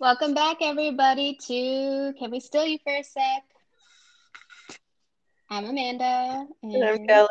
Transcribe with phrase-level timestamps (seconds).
[0.00, 3.42] Welcome back, everybody, to Can We Steal You for a Sec?
[5.50, 6.46] I'm Amanda.
[6.62, 7.28] And I'm Kelly.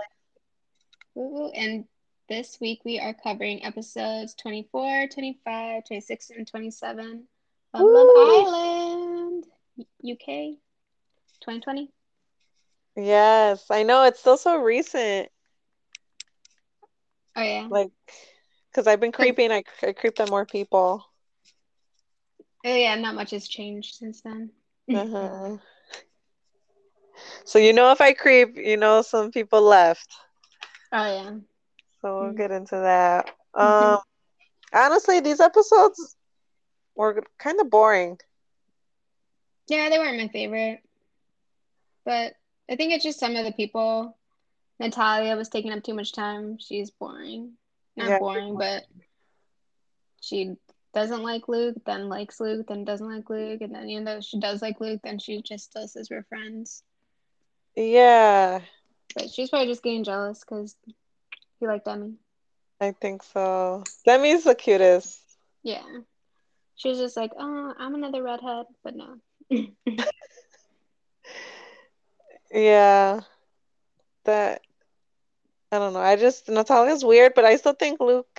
[1.18, 1.86] Ooh, and
[2.28, 7.24] this week we are covering episodes 24, 25, 26, and 27
[7.74, 7.92] of Woo!
[7.92, 9.45] Love Island,
[10.07, 10.59] UK
[11.41, 11.89] 2020.
[12.97, 14.04] Yes, I know.
[14.04, 15.29] It's still so recent.
[17.36, 17.67] Oh, yeah.
[17.67, 17.89] Like,
[18.70, 21.04] because I've been creeping, I, I creeped on more people.
[22.66, 24.52] Oh yeah, not much has changed since then.
[24.93, 25.57] uh-huh.
[27.46, 30.14] So you know if I creep, you know some people left.
[30.92, 31.32] Oh yeah.
[32.02, 32.38] So we'll mm.
[32.38, 33.31] get into that.
[33.53, 34.00] Um
[34.73, 36.16] honestly these episodes
[36.95, 38.19] were kind of boring.
[39.67, 40.81] Yeah, they weren't my favorite.
[42.05, 42.33] But
[42.69, 44.17] I think it's just some of the people.
[44.80, 46.58] Natalia was taking up too much time.
[46.59, 47.53] She's boring.
[47.95, 48.19] Not yeah.
[48.19, 48.83] boring, but
[50.22, 50.55] she
[50.94, 54.39] doesn't like Luke, then likes Luke, then doesn't like Luke, and then even though she
[54.39, 56.83] does like Luke, then she just does as we're friends.
[57.75, 58.61] Yeah.
[59.16, 60.75] But she's probably just getting jealous because
[61.59, 62.13] he liked Demi.
[62.81, 63.83] I think so.
[64.05, 65.19] Demi's the cutest.
[65.63, 65.83] Yeah.
[66.75, 69.17] She was just like, oh, I'm another redhead, but no.
[72.52, 73.22] yeah.
[74.25, 74.61] That
[75.72, 76.00] I don't know.
[76.00, 78.38] I just Natalia's weird, but I still think Luke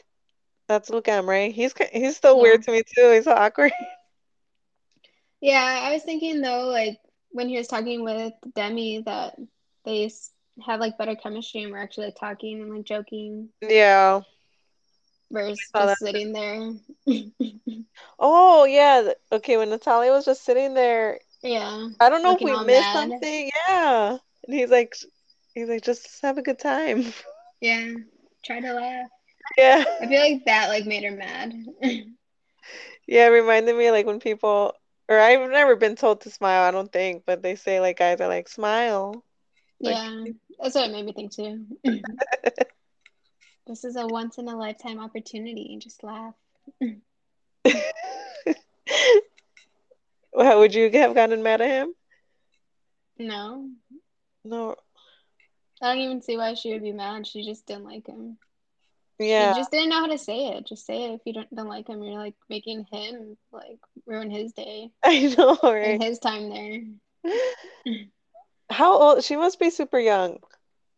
[0.71, 1.53] that's Luke right?
[1.53, 2.43] He's he's still yeah.
[2.43, 3.11] weird to me too.
[3.13, 3.73] He's so awkward.
[5.43, 6.99] Yeah, I was thinking though, like
[7.31, 9.37] when he was talking with Demi, that
[9.87, 10.11] they
[10.67, 13.49] have like better chemistry and we're actually like talking and like joking.
[13.63, 14.21] Yeah.
[15.31, 16.73] Versus just sitting there.
[18.19, 19.13] oh yeah.
[19.33, 21.21] Okay, when Natalia was just sitting there.
[21.43, 21.89] Yeah.
[22.01, 22.93] I don't know if we missed mad.
[22.93, 23.51] something.
[23.67, 24.19] Yeah.
[24.47, 24.95] And he's like,
[25.55, 27.15] he's like, just have a good time.
[27.63, 27.93] Yeah.
[28.43, 29.09] Try to laugh.
[29.57, 29.85] Yeah.
[30.01, 31.53] I feel like that like made her mad.
[33.07, 34.75] yeah, it reminded me like when people
[35.09, 38.21] or I've never been told to smile, I don't think, but they say like guys
[38.21, 39.25] are like smile.
[39.81, 40.25] Yeah.
[40.61, 41.67] That's what it made me think too.
[43.67, 45.79] this is a once in a lifetime opportunity.
[45.81, 46.35] Just laugh.
[50.33, 51.95] well, would you have gotten mad at him?
[53.19, 53.69] No.
[54.45, 54.77] No.
[55.83, 57.27] I don't even see why she would be mad.
[57.27, 58.39] She just didn't like him.
[59.21, 59.51] Yeah.
[59.51, 60.67] You just didn't know how to say it.
[60.67, 62.03] Just say it if you don't don't like him.
[62.03, 64.91] You're like making him like ruin his day.
[65.05, 65.91] I know, right?
[65.91, 67.35] And his time there.
[68.71, 69.23] how old?
[69.23, 70.39] She must be super young.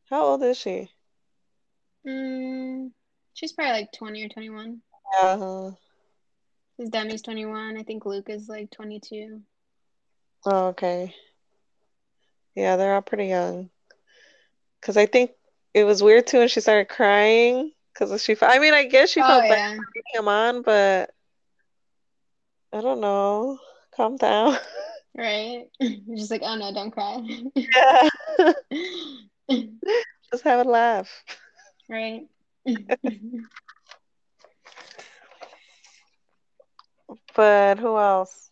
[0.09, 0.89] How old is she?
[2.07, 2.93] Mm,
[3.35, 4.83] she's probably like twenty or twenty one.
[5.15, 5.29] Yeah.
[5.29, 5.71] Uh-huh.
[6.79, 7.77] His Demi's twenty one.
[7.77, 9.43] I think Luke is like twenty two.
[10.47, 11.13] Oh, okay.
[12.55, 13.71] Yeah, they're all pretty young.
[14.81, 15.33] Cause I think
[15.75, 18.37] it was weird too when she started crying because she.
[18.41, 19.77] I mean, I guess she oh, felt yeah.
[19.77, 19.79] bad
[20.15, 21.11] him on, but
[22.73, 23.59] I don't know.
[23.95, 24.57] Calm down.
[25.15, 25.67] Right.
[25.79, 27.21] You're just like, oh no, don't cry.
[27.55, 28.09] Yeah.
[30.33, 31.11] just have a laugh.
[31.87, 32.23] Right.
[37.35, 38.51] but who else?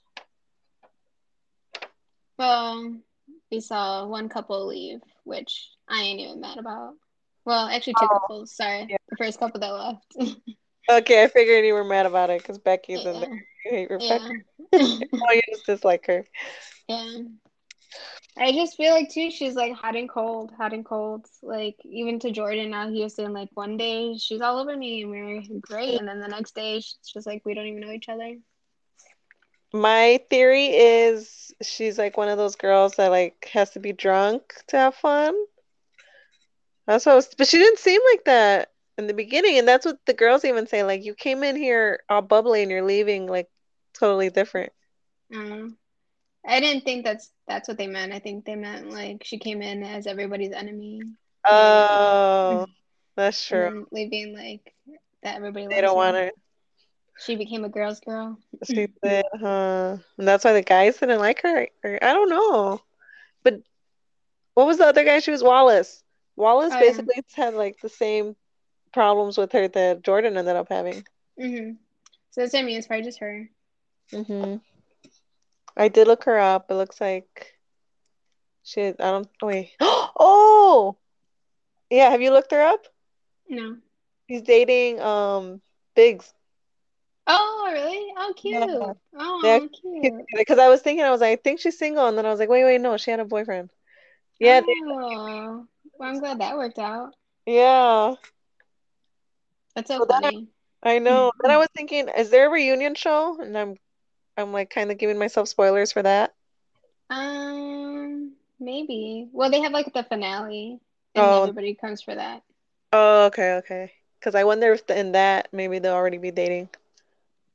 [2.39, 2.97] Well,
[3.51, 6.93] we saw one couple leave, which I ain't even mad about.
[7.45, 8.55] Well, actually, two oh, couples.
[8.55, 8.97] Sorry, yeah.
[9.09, 10.17] the first couple that left.
[10.91, 13.11] okay, I figured you were mad about it because Becky's yeah.
[13.11, 13.47] in there.
[13.65, 14.31] You hate Rebecca.
[14.73, 14.79] Yeah.
[15.13, 16.27] oh, you just dislike her.
[16.89, 17.23] Yeah.
[18.39, 21.27] I just feel like too, she's like hot and cold, hot and cold.
[21.43, 25.03] Like even to Jordan now, he was saying like one day she's all over me
[25.03, 27.93] and we're great, and then the next day she's just like we don't even know
[27.93, 28.37] each other.
[29.73, 34.55] My theory is she's like one of those girls that like has to be drunk
[34.69, 35.35] to have fun.
[36.87, 39.99] That's what was, but she didn't seem like that in the beginning, and that's what
[40.07, 40.83] the girls even say.
[40.83, 43.49] Like, you came in here all bubbly, and you're leaving like
[43.95, 44.73] totally different.
[45.33, 45.75] Mm.
[46.47, 48.13] I didn't think that's that's what they meant.
[48.13, 51.01] I think they meant like she came in as everybody's enemy.
[51.47, 52.67] Oh,
[53.17, 53.87] that's true.
[53.91, 54.75] leaving like
[55.23, 55.67] that everybody.
[55.67, 55.95] They don't her.
[55.95, 56.31] want her.
[57.19, 58.39] She became a girl's girl.
[58.65, 59.99] She did, huh?
[60.17, 61.69] And that's why the guys didn't like her.
[61.85, 62.81] I don't know.
[63.43, 63.61] But
[64.55, 65.21] what was the other guy?
[65.21, 66.03] She was Wallace.
[66.41, 68.35] Wallace basically had like the same
[68.93, 71.07] problems with her that Jordan ended up having.
[71.39, 71.77] Mhm.
[72.31, 72.79] So that's what I mean.
[72.79, 73.49] It's probably just her.
[74.13, 74.61] Mhm.
[75.77, 76.71] I did look her up.
[76.71, 77.55] It looks like
[78.65, 78.89] she.
[78.89, 79.29] I don't.
[79.43, 79.71] Wait.
[80.23, 80.97] Oh.
[81.89, 82.11] Yeah.
[82.11, 82.87] Have you looked her up?
[83.49, 83.77] No.
[84.27, 85.63] He's dating um
[85.95, 86.33] Biggs.
[87.27, 88.13] Oh, really?
[88.17, 88.55] Oh, cute.
[88.55, 88.93] Yeah.
[89.17, 90.27] Oh, yeah, cute.
[90.37, 92.41] Because I was thinking, I was like, I think she's single, and then I was
[92.41, 93.71] like, wait, wait, no, she had a boyfriend.
[94.39, 94.63] Yeah.
[94.67, 95.67] Oh.
[96.01, 97.15] Well, I'm glad that worked out.
[97.47, 98.15] Yeah.
[99.75, 100.49] That's so well, funny.
[100.83, 101.33] I know.
[101.43, 103.41] then I was thinking, is there a reunion show?
[103.41, 103.77] And I'm,
[104.37, 106.35] I'm like kind of giving myself spoilers for that.
[107.11, 109.29] Um, maybe.
[109.33, 110.81] Well, they have like the finale,
[111.15, 112.43] and Oh, everybody comes for that.
[112.93, 113.93] oh, okay, okay.
[114.19, 116.69] Because I wonder if in that maybe they'll already be dating.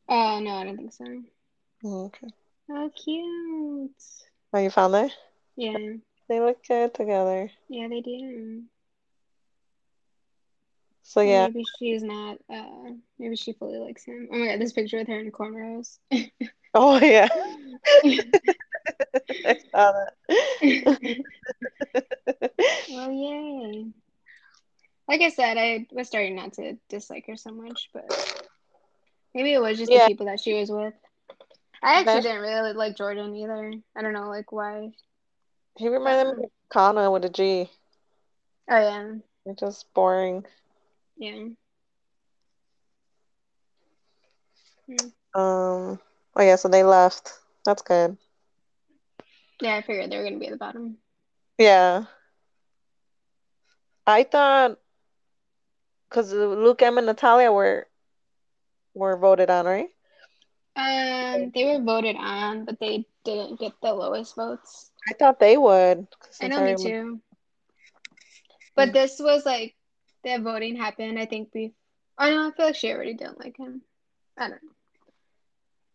[0.10, 1.06] Oh no, I don't think so.
[1.86, 2.28] Oh, okay.
[2.68, 3.92] How cute.
[4.54, 5.12] Oh, you found that?
[5.58, 5.78] Yeah,
[6.27, 7.51] They look good together.
[7.69, 8.63] yeah, they do.
[11.04, 11.48] So yeah.
[11.48, 12.38] maybe she's not.
[12.50, 14.27] Uh, maybe she fully likes him.
[14.31, 16.00] Oh my god, this picture with her in cornrows.
[16.77, 17.30] Oh yeah.
[18.04, 20.13] I saw that.
[22.89, 23.86] Well, yay.
[25.07, 28.50] Like I said, I was starting not to dislike her so much, but
[29.33, 30.94] maybe it was just the people that she was with.
[31.81, 33.74] I actually that's didn't really like Jordan either.
[33.95, 34.92] I don't know, like why.
[35.77, 37.69] He reminded me of Connagh with a G.
[38.69, 39.13] oh yeah,
[39.45, 40.45] It's just boring.
[41.18, 41.50] yeah.
[45.33, 46.00] Um,
[46.36, 47.33] oh yeah, so they left.
[47.66, 48.18] That's good.
[49.62, 50.98] Yeah, I figured they were gonna be at the bottom.
[51.57, 52.06] Yeah.
[54.07, 54.80] I thought
[56.10, 57.88] because Luke, Em, and Natalia were
[58.94, 59.89] were voted on, right?
[60.75, 64.92] Um, they were voted on, but they didn't get the lowest votes.
[65.10, 66.07] I thought they would,
[66.42, 67.22] I know, me too.
[68.75, 69.75] But this was like
[70.24, 71.18] the voting happened.
[71.18, 71.74] I think we.
[72.18, 72.48] Oh know.
[72.48, 73.81] I feel like she already didn't like him.
[74.38, 74.69] I don't know.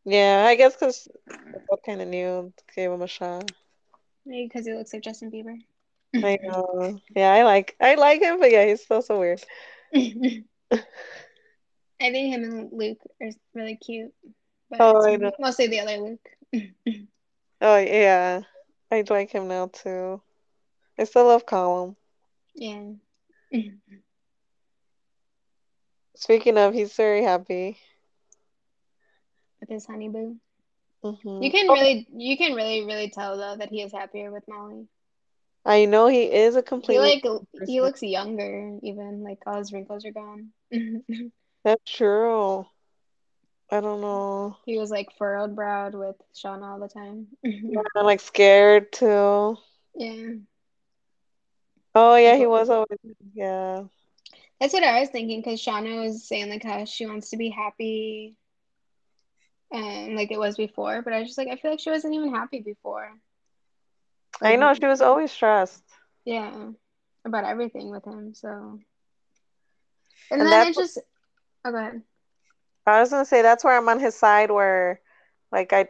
[0.05, 1.09] Yeah, I guess because
[1.85, 3.53] kind of new, gave him a shot.
[4.25, 5.59] Maybe because he looks like Justin Bieber.
[6.15, 7.01] I know.
[7.15, 9.43] Yeah, I like I like him, but yeah, he's still so weird.
[9.95, 10.05] I
[12.01, 14.13] think him and Luke are really cute,
[14.71, 15.33] but Oh, it's I know.
[15.39, 16.29] mostly the other Luke.
[17.63, 18.43] Oh yeah,
[18.91, 20.23] I like him now too.
[20.99, 21.97] I still love Callum.
[22.55, 22.93] Yeah.
[26.15, 27.79] Speaking of, he's very happy.
[29.61, 30.37] With his honey boo.
[31.03, 34.47] hmm You can really you can really, really tell though that he is happier with
[34.49, 34.87] Molly.
[35.65, 37.23] I know he is a He like
[37.67, 40.53] he looks younger even, like all his wrinkles are gone.
[41.65, 42.67] That's true.
[43.71, 44.57] I don't know.
[44.67, 47.29] He was like furrowed browed with Sean all the time.
[47.45, 49.57] I'm like scared too.
[49.95, 50.31] Yeah.
[51.95, 52.99] Oh yeah, he was always
[53.35, 53.85] yeah.
[54.61, 57.51] that's what I was thinking because Shaughna was saying like how she wants to be
[57.51, 58.37] happy
[59.73, 62.15] and like it was before, but I was just like I feel like she wasn't
[62.15, 63.11] even happy before.
[64.43, 65.85] I know she was always stressed.
[66.25, 66.71] yeah,
[67.25, 68.35] about everything with him.
[68.35, 68.81] So
[70.31, 70.99] and And then it just
[71.65, 72.03] oh go ahead.
[72.91, 75.01] I was gonna say that's where I'm on his side where
[75.53, 75.87] like I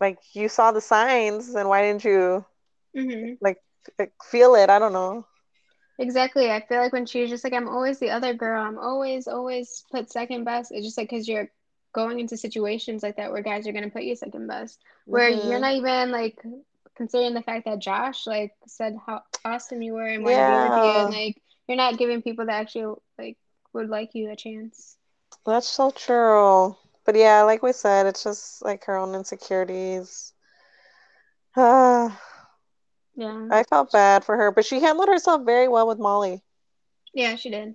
[0.00, 2.44] like you saw the signs and why didn't you
[2.94, 3.58] hmm like
[4.22, 4.70] feel it?
[4.70, 5.26] I don't know.
[5.98, 6.50] Exactly.
[6.50, 8.62] I feel like when she was just like, I'm always the other girl.
[8.62, 10.72] I'm always, always put second best.
[10.72, 11.50] It's just like because you're
[11.92, 14.80] going into situations like that where guys are going to put you second best,
[15.10, 16.38] where you're hmm not even like
[16.96, 20.58] considering the fact that Josh like said how awesome you were and want to be
[20.58, 21.36] with you, and like
[21.68, 23.36] you're not giving people that actually like
[23.72, 24.96] would like you a chance.
[25.46, 26.76] That's so true.
[27.04, 30.32] But yeah, like we said, it's just like her own insecurities.
[31.56, 32.20] Ah,
[33.16, 33.48] Yeah.
[33.50, 36.42] I felt bad for her, but she handled herself very well with Molly.
[37.12, 37.74] Yeah, she did.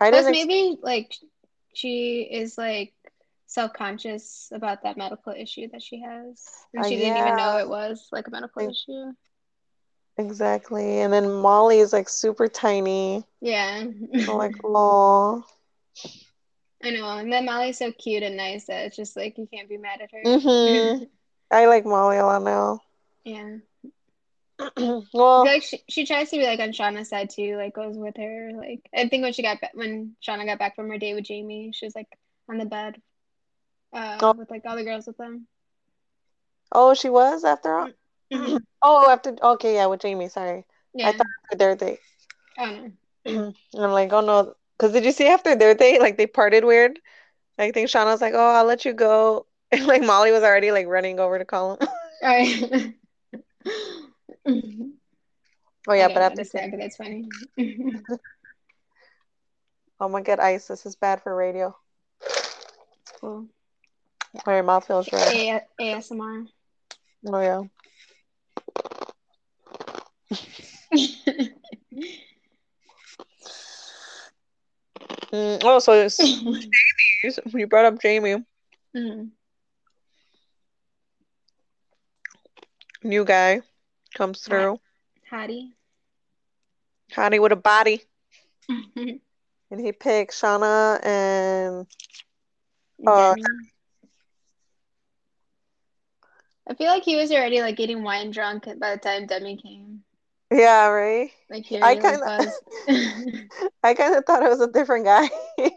[0.00, 1.14] I Plus, didn't ex maybe like
[1.74, 2.94] she is like
[3.46, 7.68] self-conscious about that medical issue that she has, and uh, she didn't even know it
[7.68, 9.12] was like a medical like, issue.
[10.16, 11.00] exactly.
[11.00, 13.24] And then Molly is like super tiny.
[13.40, 13.84] Yeah.
[13.84, 15.44] I'm like, oh.
[16.82, 17.08] I know.
[17.18, 20.00] And then Molly's so cute and nice that it's just like you can't be mad
[20.00, 20.22] at her.
[20.24, 21.04] hmm
[21.50, 22.80] I like Molly a lot now.
[23.24, 23.58] Yeah.
[25.12, 28.16] Well, like she, she tries to be like on Shaughna's side too, like goes with
[28.16, 28.52] her.
[28.56, 31.24] Like I think when she got back when Shaughna got back from her date with
[31.24, 32.08] Jamie, she was like
[32.48, 33.00] on the bed
[33.92, 35.46] uh oh, with like all the girls with them.
[36.72, 37.90] oh, she was after all.
[38.32, 40.28] hmm Oh, after okay, yeah, with Jamie.
[40.28, 41.08] Sorry, yeah.
[41.08, 41.26] I thought
[41.58, 41.98] their date.
[42.58, 42.92] Oh no.
[43.74, 46.64] And I'm like, oh no, because did you see after their date, like they parted
[46.64, 46.98] weird?
[47.58, 50.70] I think Shaughna was like, oh, I'll let you go, and like Molly was already
[50.70, 51.88] like running over to call him.
[52.22, 52.94] Right.
[55.90, 57.30] Oh yeah, but after that, but that's funny.
[59.98, 60.66] oh my God, ice.
[60.68, 61.74] This is bad for radio.
[63.20, 63.46] Cool.
[64.46, 65.32] Oh, your mouth feels red.
[65.32, 66.46] A- ASMR.
[67.26, 67.62] Oh yeah.
[75.32, 76.18] Mm, oh, so it's,
[77.54, 78.44] you brought up Jamie,
[78.94, 79.32] Mhm.
[83.02, 83.60] new guy
[84.14, 84.78] comes through,
[85.30, 85.72] hottie.
[87.12, 88.02] hottie with a body,
[89.70, 91.86] and he picks Shaughna and
[93.06, 93.34] uh.
[96.66, 100.04] I feel like he was already like getting wine drunk by the time Demi came.
[100.50, 101.30] Yeah, right.
[101.50, 102.52] Like I kind of.
[103.82, 105.28] I kind of thought it was a different guy.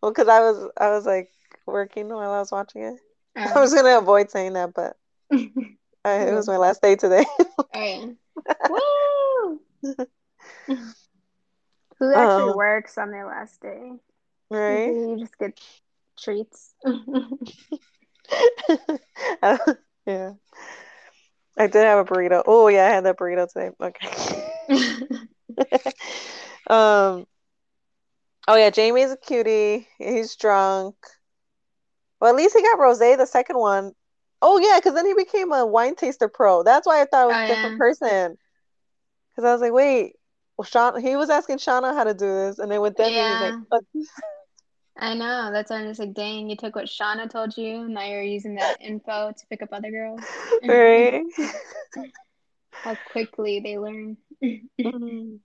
[0.00, 1.30] Well, because I was, I was like
[1.66, 3.00] working while I was watching it.
[3.54, 3.60] I Oh.
[3.60, 4.96] was gonna avoid saying that, but
[6.04, 7.24] it was my last day today.
[7.74, 8.16] Oh.
[8.68, 9.60] Woo!
[11.98, 13.92] Who actually Um, works on their last day?
[14.50, 14.86] right?
[14.86, 15.60] You just get
[16.18, 16.74] treats.
[19.42, 19.58] I
[20.06, 20.32] yeah.
[21.58, 22.42] I did have a burrito.
[22.46, 23.70] Oh yeah, I had that burrito today.
[23.80, 24.42] Okay.
[26.68, 27.26] Um.
[28.46, 29.88] Oh yeah, Jamie's a cutie.
[29.98, 30.94] He's drunk.
[32.20, 33.92] Well, at least he got rosé the second one.
[34.40, 36.62] Oh yeah, because then he became a wine taster pro.
[36.62, 37.78] That's why I thought it was Oh, a different yeah.
[37.78, 38.38] person.
[39.30, 40.14] Because I was like, wait,
[40.56, 41.00] well, Sean.
[41.00, 43.54] He was asking Shaughna how to do this, and then with Demi, he's like,
[43.94, 44.02] Yeah.
[44.96, 45.50] I know.
[45.52, 47.82] That's why I'm just like, dang, you took what Shaughna told you.
[47.82, 50.36] And now you're using that info to pick up other girls.
[50.68, 51.24] right?
[52.84, 54.16] How quickly they learn.
[54.78, 55.40] Mhm.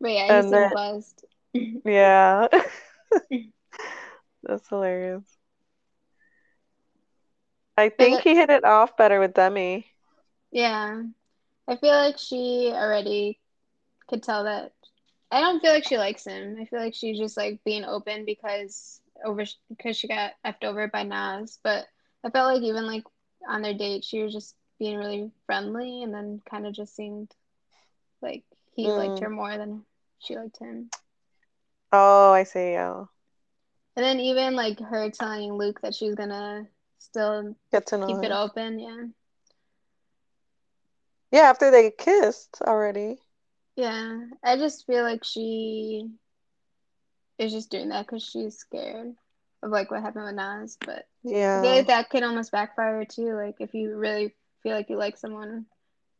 [0.00, 1.24] But yeah, he And seemed buzzed.
[1.84, 2.48] Yeah.
[4.42, 5.38] That's hilarious.
[7.78, 9.94] I think he hit it off better with Demi.
[10.50, 11.02] Yeah.
[11.68, 13.40] I feel like she already
[14.08, 14.72] could tell that.
[15.30, 16.56] I don't feel like she likes him.
[16.60, 20.88] I feel like she's just like being open because over because she got effed over
[20.88, 21.58] by Nas.
[21.62, 21.86] But
[22.24, 23.04] I felt like even like
[23.48, 27.34] on their date, she was just being really friendly, and then kind of just seemed
[28.22, 28.44] like
[28.74, 29.20] he liked Mm.
[29.20, 29.84] her more than
[30.18, 30.90] she liked him.
[31.92, 32.72] Oh, I see.
[32.72, 33.06] Yeah.
[33.96, 36.68] And then even like her telling Luke that she's gonna
[36.98, 38.78] still Get to know keep it open.
[38.78, 39.06] Yeah,
[41.30, 43.20] Yeah, after they kissed already.
[43.78, 44.18] Yeah.
[44.42, 46.10] I just feel like she
[47.38, 49.14] is just doing that because she's scared
[49.62, 50.76] of like what happened with Nas.
[50.84, 51.62] But Yeah.
[51.64, 53.34] like that can almost backfire too.
[53.34, 55.66] Like if you really feel like you like someone,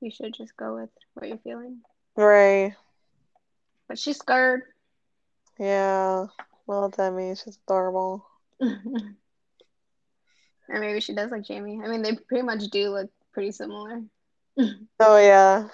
[0.01, 1.81] you should just go with what you're feeling.
[2.17, 2.75] Right.
[3.89, 4.63] But she's scared.
[5.59, 6.27] Yeah.
[6.69, 8.25] Well, Demi, she's adorable.
[8.61, 8.71] or
[10.69, 11.81] maybe she does like Jamie.
[11.85, 14.03] I mean, they pretty much do look pretty similar.
[15.01, 15.69] Oh, yeah.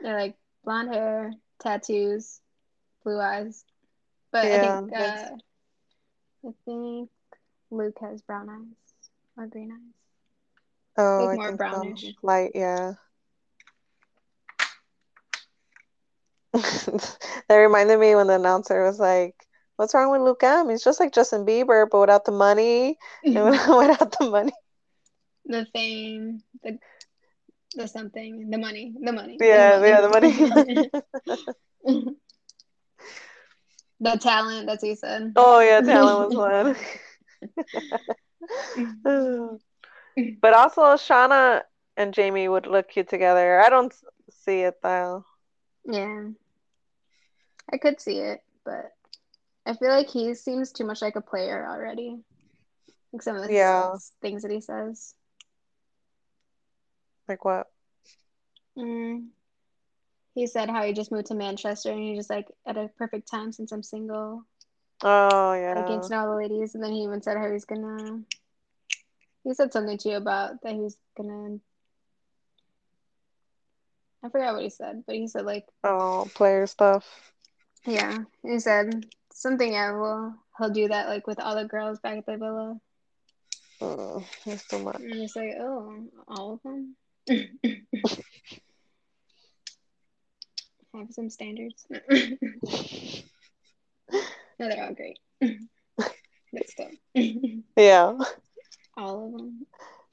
[0.00, 2.40] They're like blonde hair, tattoos,
[3.02, 3.64] blue eyes.
[4.32, 5.36] But I think uh,
[6.46, 7.10] I think
[7.70, 9.94] Luke has brown eyes or green eyes.
[10.96, 11.92] Oh, Like I more think so.
[11.92, 12.14] brownish.
[12.22, 12.94] Light, yeah.
[17.48, 19.34] That reminded me when the announcer was like,
[19.76, 20.68] What's wrong with Luke M?
[20.70, 22.98] He's just like Justin Bieber, but without the money
[23.34, 24.52] and without the money.
[25.46, 26.78] The fame, the
[27.74, 29.36] the something, the money, the money.
[29.38, 30.90] the Yeah, yeah, the money.
[34.00, 35.32] the talent, that's what he said.
[35.36, 36.76] Oh yeah, talent was one.
[40.42, 41.62] But also Shaughna
[41.96, 43.60] and Jamie would look cute together.
[43.60, 43.92] I don't
[44.30, 45.24] see it though.
[45.84, 46.28] Yeah.
[47.72, 48.92] I could see it, but
[49.66, 52.18] I feel like he seems too much like a player already.
[53.12, 53.90] Like some of the Yeah.
[54.20, 55.14] things that he says.
[57.30, 57.68] Like what?
[58.76, 59.28] Mm.
[60.34, 63.28] He said how he just moved to Manchester and he just like at a perfect
[63.30, 64.44] time since I'm single,
[65.02, 65.74] Oh yeah.
[65.84, 66.74] getting to know all the ladies.
[66.74, 68.22] And then he even said how he's gonna.
[69.44, 71.58] He said something to you about that he's gonna.
[74.24, 77.32] I forgot what he said, but he said like Oh, player stuff.
[77.86, 78.24] yeah.
[78.42, 79.72] He said something.
[79.72, 82.80] Yeah, well, he'll do that like with all the girls back at the villa.
[83.80, 85.00] Oh, it's too much.
[85.00, 86.96] And just like, oh, all of them.
[90.94, 91.86] Have some standards.
[91.90, 91.98] no,
[94.58, 95.18] they're all great.
[95.96, 96.90] but still,
[97.76, 98.18] Yeah.
[98.96, 99.66] all of them.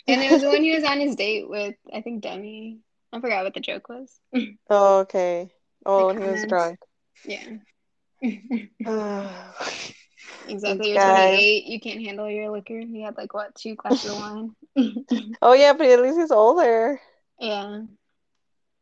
[0.08, 2.78] And there was one he was on his date with, I think Demi.
[3.12, 4.20] I forgot what the joke was.
[4.70, 5.50] Oh, okay.
[5.86, 6.50] Oh, The and he was comments.
[6.50, 6.80] drunk.
[7.26, 7.58] Yeah.
[10.48, 10.92] Exactly.
[10.94, 11.64] You're 28.
[11.66, 12.80] You can't handle your liquor.
[12.80, 14.56] He had like what, two glasses of wine?
[15.42, 17.00] Oh yeah, but at least he's older.
[17.40, 17.82] yeah,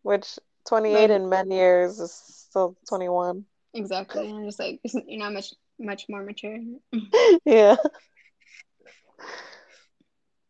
[0.03, 0.37] Which
[0.67, 3.45] 28 Like- in men years is still 21.
[3.73, 4.29] exactly.
[4.29, 6.57] I'm just like, you're not much, much more mature.
[7.45, 7.75] Yeah.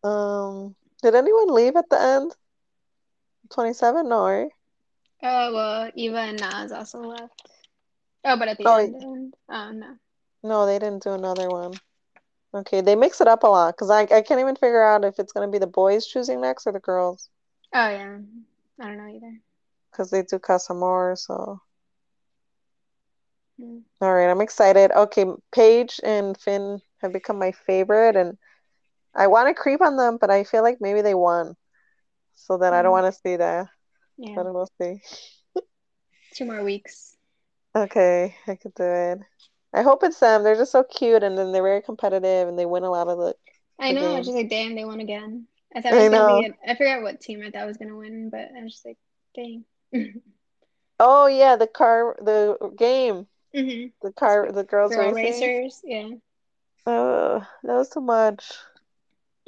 [0.03, 2.35] Um, did anyone leave at the end?
[3.51, 4.07] 27?
[4.09, 4.49] No, right?
[5.23, 7.49] Oh well, Eva and Nas also left.
[8.23, 9.33] Oh, but at the Oh, end, end.
[9.49, 9.95] Oh no.
[10.45, 11.73] No, they didn't do another one.
[12.53, 15.19] Okay, they mix it up a lot because I, I can't even figure out if
[15.19, 17.29] it's going to be the boys choosing next or the girls
[17.73, 18.19] Oh yeah.
[18.79, 19.41] I don't know either.
[19.91, 21.61] because they do Casa Amor, so.
[23.59, 23.79] Hmm.
[24.01, 24.91] All right, I'm excited.
[24.91, 28.37] Okay, Paige and Finn have become my favorite, and
[29.15, 31.55] I want to creep on them, but I feel like maybe they won.
[32.35, 33.03] So then I don't Mm.
[33.03, 33.67] want to see that.
[34.17, 35.01] Yeah, But we'll see.
[36.33, 37.17] two more weeks.
[37.75, 39.19] Okay, I could do it.
[39.75, 40.43] I hope it's them.
[40.43, 43.17] They're just so cute and then they're very competitive and they win a lot of
[43.19, 43.35] the
[43.79, 44.13] I know.
[44.13, 45.47] I was just like, damn, they won again.
[45.75, 46.43] I thought it I was gonna be.
[46.43, 48.97] A, I forgot what team I thought was gonna win, but I was just like,
[49.35, 49.65] dang.
[50.99, 53.27] Oh yeah, the car the game.
[53.53, 55.43] hmm The car the girls Girl racing.
[55.43, 56.09] racers, yeah.
[56.87, 58.53] Oh, that was too much.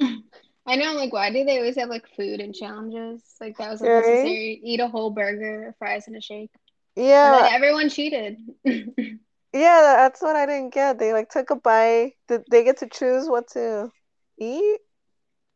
[0.66, 0.94] I know.
[0.94, 3.22] Like, why do they always have like food and challenges?
[3.40, 3.82] Like that was Right?
[3.82, 4.60] unnecessary.
[4.62, 6.50] Eat a whole burger, fries, and a shake,
[6.96, 8.38] Yeah, everyone cheated.
[9.52, 10.98] yeah, that's what I didn't get.
[10.98, 12.12] They like took a bite.
[12.28, 13.90] Did they get to choose what to
[14.38, 14.78] eat?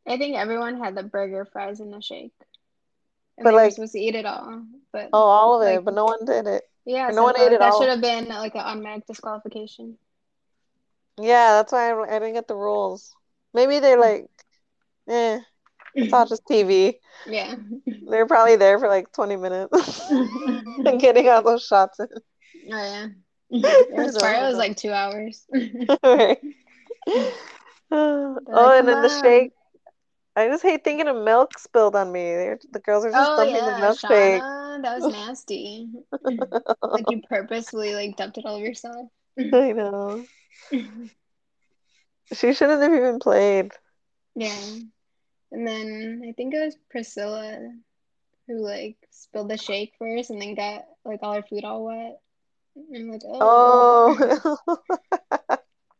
[0.07, 2.33] I think everyone had the burger, fries, and the shake,
[3.39, 4.65] and But they were like, supposed to eat it all.
[4.93, 6.63] But oh, all of it, but no one did it.
[6.85, 9.99] yeah, so no one ate like it that should have been like an automatic disqualification.
[11.21, 13.15] Yeah, that's why I, I didn't get the rules.
[13.55, 14.27] Maybe they're like,
[15.09, 15.41] eh,
[15.95, 16.99] it's all just TV.
[17.27, 17.55] Yeah.
[18.09, 22.09] They're probably there for like 20 minutes and getting all those shots in.
[22.73, 23.07] Oh yeah.
[23.63, 24.35] It was far.
[24.35, 25.45] It was like two hours.
[26.03, 26.39] Right.
[27.95, 29.53] Oh, like, and then the shake.
[30.35, 32.23] I just hate thinking of milk spilled on me.
[32.23, 34.41] They're, the girls are just Oh dumping the yeah, milkshake.
[34.41, 35.89] Shaughna, that was nasty.
[36.83, 39.11] Like you purposefully like dumped it all over yourself.
[39.39, 40.25] I know.
[42.33, 43.73] She shouldn't have even played.
[44.35, 44.57] Yeah.
[45.51, 47.59] And then I think it was Priscilla
[48.47, 52.21] who like spilled the shake first and then got like all her food all wet.
[52.75, 54.17] And I'm like, oh.
[54.19, 54.79] Oh,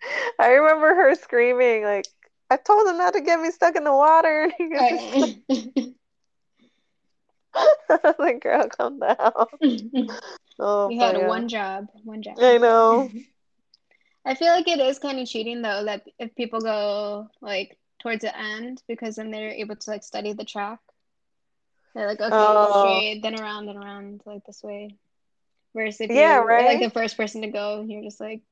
[0.39, 2.07] I remember her screaming like,
[2.51, 4.51] "I told him not to get me stuck in the water."
[8.19, 9.17] Like, girl, calm down.
[10.59, 12.39] Oh, You had one job, one job.
[12.39, 13.11] I know.
[14.25, 18.23] I feel like it is kind of cheating though that if people go like towards
[18.23, 20.79] the end because then they're able to like study the track.
[21.95, 22.73] They're like, okay, Oh.
[22.79, 24.97] straight, then around, and around, like this way.
[25.73, 28.43] Whereas if Yeah, you are like the first person to go, you're just like,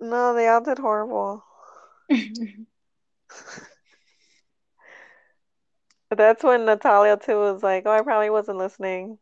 [0.00, 1.44] No, they all did horrible.
[6.08, 9.18] But that's when Natalia too was like, "Oh, I probably wasn't listening,"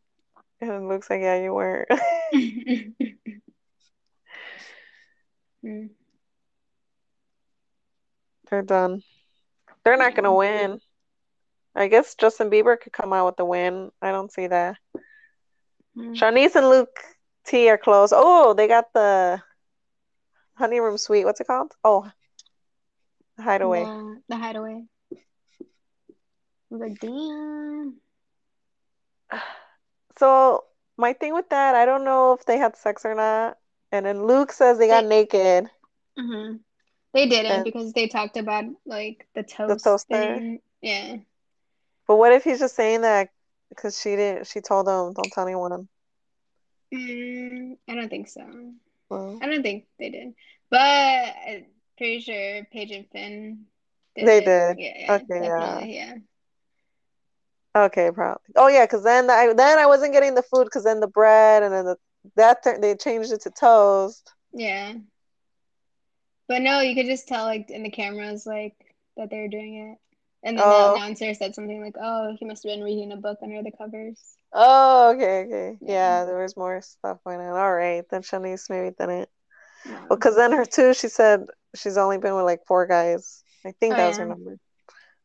[0.59, 1.89] and Luke's like, "Yeah, you weren't."
[5.63, 5.89] Mm.
[8.49, 9.03] They're done.
[9.83, 10.81] They're not gonna win.
[11.75, 13.91] I guess Justin Bieber could come out with the win.
[14.01, 14.77] I don't see that.
[15.95, 16.17] Mm.
[16.17, 16.99] Siânnise and Luke
[17.45, 18.11] T are close.
[18.15, 19.41] Oh, they got the
[20.55, 21.25] honey room suite.
[21.25, 21.71] What's it called?
[21.83, 22.09] Oh,
[23.37, 23.83] the hideaway.
[23.83, 24.83] The, the hideaway.
[26.69, 27.95] Like, damn.
[30.17, 30.65] So
[30.97, 33.57] my thing with that, I don't know if they had sex or not.
[33.91, 35.69] And then Luke says they got They- naked.
[36.15, 36.57] hmm
[37.13, 40.07] They didn't because they talked about like the toast toaster?
[40.35, 40.61] thing.
[40.81, 41.17] Yeah.
[42.07, 43.29] But what if he's just saying that
[43.69, 44.47] because she didn't?
[44.47, 45.87] She told him, "Don't tell anyone."
[46.93, 48.41] Mm, I don't think so.
[49.09, 50.33] Well, I don't think they did.
[50.69, 51.65] But I'm
[51.97, 53.65] pretty sure Paige and Finn
[54.15, 54.45] did They it.
[54.45, 54.77] did.
[54.77, 55.85] Yeah, yeah, Okay, yeah.
[55.85, 56.15] yeah.
[57.75, 58.41] okay, probably.
[58.55, 61.63] Oh yeah, because then I then I wasn't getting the food because then the bread
[61.63, 61.97] and then the
[62.35, 64.31] that tur- they changed it to toast.
[64.53, 64.93] Yeah.
[66.47, 68.75] But no, you could just tell like in the cameras like
[69.17, 69.97] that they were doing it.
[70.43, 70.93] And then Oh.
[70.93, 73.71] the announcer said something like, "Oh, he must have been reading a book under the
[73.71, 75.77] covers." Oh, okay, okay.
[75.81, 76.19] Yeah.
[76.21, 77.57] Yeah, there was more stuff going on.
[77.57, 79.29] All right, then Siânnise maybe didn't.
[79.85, 83.43] Well, Because then her too, she said she's only been with like four guys.
[83.65, 84.57] I think Oh, that was her number.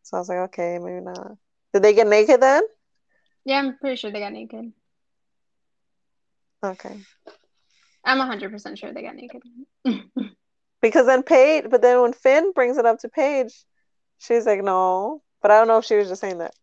[0.03, 1.33] So I was like, okay, maybe not.
[1.73, 2.63] Did they get naked then?
[3.45, 4.73] Yeah, I'm pretty sure they got naked.
[6.65, 6.97] Okay.
[8.05, 9.43] I'm 100% sure they got naked.
[10.81, 13.53] Because then Paige, but then when Finn brings it up to Paige,
[14.19, 15.23] she's like, no.
[15.43, 16.55] But I don't know if she was just saying that.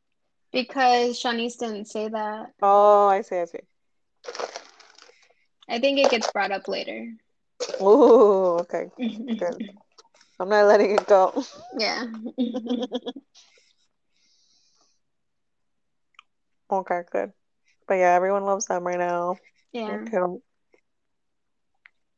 [0.53, 2.53] Because Siânnise didn't say that.
[2.61, 3.59] Oh, I see, I see.
[5.69, 7.13] I think it gets brought up later.
[7.81, 8.89] Ooh, okay.
[9.37, 9.61] Good.
[10.39, 11.43] I'm not letting it go.
[11.77, 12.05] Yeah.
[16.71, 17.33] Okay, good.
[17.87, 19.37] But yeah, everyone loves them right now.
[19.73, 20.05] Yeah.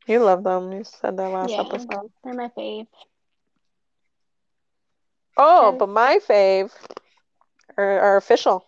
[0.07, 0.71] You love them.
[0.73, 1.59] You said that last Yeah.
[1.59, 2.11] episode.
[2.23, 2.87] They're my fave.
[5.37, 6.71] Oh, but my fave
[7.77, 8.65] are, are official.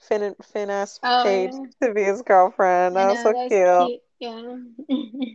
[0.00, 1.88] Finn and Finn asked Oh, Paige yeah.
[1.88, 2.96] to be his girlfriend.
[2.96, 3.66] That was so that cute.
[3.66, 4.88] was cute.
[4.88, 5.34] Yeah.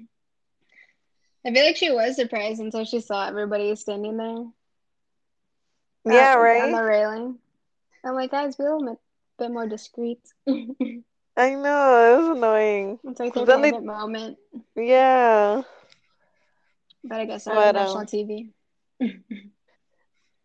[1.46, 4.44] I feel like she was surprised until she saw everybody standing there.
[6.06, 6.64] Yeah, uh, right?
[6.64, 7.40] On the railing.
[8.06, 9.00] I'm like, guys, be a little
[9.38, 10.20] bit, more discreet.
[10.48, 13.00] I know, it was annoying.
[13.06, 14.38] It's like their Then they- moment.
[14.76, 15.64] Yeah.
[17.04, 18.50] But I guess on national um, TV.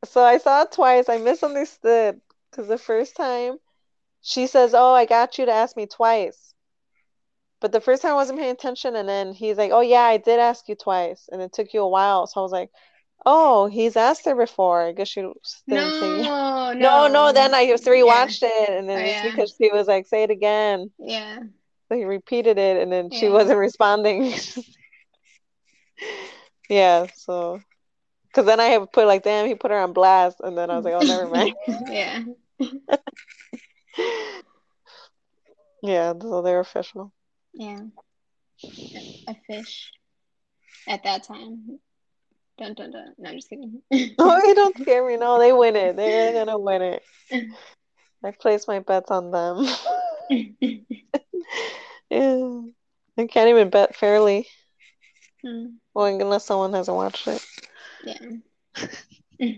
[0.04, 1.08] So I saw it twice.
[1.08, 3.58] I misunderstood because the first time
[4.20, 6.54] she says, "Oh, I got you to ask me twice,"
[7.60, 10.16] but the first time I wasn't paying attention, and then he's like, "Oh yeah, I
[10.18, 12.70] did ask you twice, and it took you a while." So I was like,
[13.26, 15.36] "Oh, he's asked her before." I guess she didn't
[15.68, 16.22] no, say.
[16.22, 17.32] no, No, no.
[17.32, 19.22] Then I just rewatched it, and then Oh, yeah.
[19.30, 21.40] because she was like, "Say it again." Yeah.
[21.88, 24.32] So he repeated it, and then she wasn't responding.
[26.68, 27.60] Yeah, so
[28.34, 30.76] because then I have put like, damn, he put her on blast, and then I
[30.76, 31.54] was like, oh, never mind.
[31.88, 32.22] yeah.
[35.82, 37.12] Yeah, so they're official.
[37.52, 37.80] Yeah.
[39.28, 39.92] A fish.
[40.88, 41.78] At that time.
[42.56, 43.12] Dun dun dun.
[43.18, 43.82] No, I'm just kidding.
[44.18, 45.18] Oh, you don't scare me.
[45.18, 45.94] No, they win it.
[45.96, 47.02] They're gonna win it.
[48.24, 49.66] I placed my bets on them.
[52.08, 52.60] Yeah.
[53.18, 54.48] I can't even bet fairly.
[55.44, 57.44] Hmm, Well, unless someone hasn't watched it.
[58.04, 58.16] Yeah.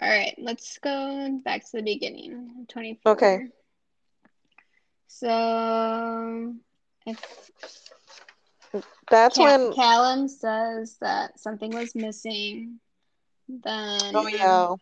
[0.00, 2.66] All right, let's go back to the beginning.
[2.68, 3.12] 24.
[3.12, 3.46] Okay.
[5.06, 6.54] So
[7.06, 7.50] if
[9.10, 9.72] That's when.
[9.72, 12.78] Callum says that something was missing,
[13.48, 14.74] then Oh yeah.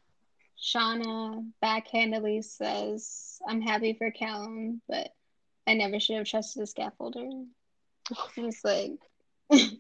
[0.61, 5.11] Shaughna backhandedly says, I'm happy for Callum, but
[5.67, 7.47] I never should have trusted a scaffolder.
[8.37, 8.93] It's like,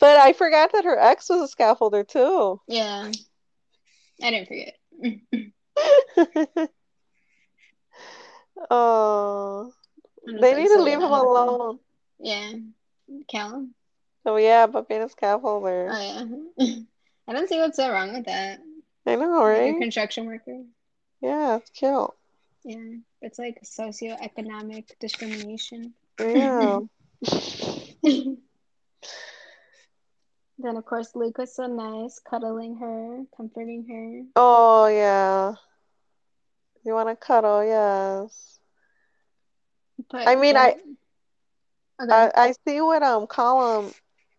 [0.00, 2.60] But I forgot that her ex was a scaffolder too.
[2.66, 3.10] yeah,
[4.22, 4.74] I didn't forget.
[8.68, 9.72] Oh,
[10.26, 11.78] they need to leave him alone.
[12.18, 12.52] Yeah,
[13.28, 13.74] Callum.
[14.26, 15.88] Oh yeah, but being a scaffolder.
[15.90, 16.76] Oh, yeah.
[17.28, 18.60] I don't see what's so wrong with that.
[19.06, 19.78] I know, right?
[19.80, 20.62] construction worker.
[21.22, 22.10] Yeah, it's cute.
[22.64, 25.94] Yeah, it's like socioeconomic discrimination.
[26.18, 26.80] Yeah.
[30.62, 34.24] Then, of course, Luke was so nice, cuddling her, comforting her.
[34.36, 35.56] Oh yeah.
[36.84, 37.64] You want to cuddle?
[37.64, 38.60] Yes.
[40.10, 40.74] But I mean, I
[42.00, 42.10] Okay.
[42.10, 43.94] I I see what um Callum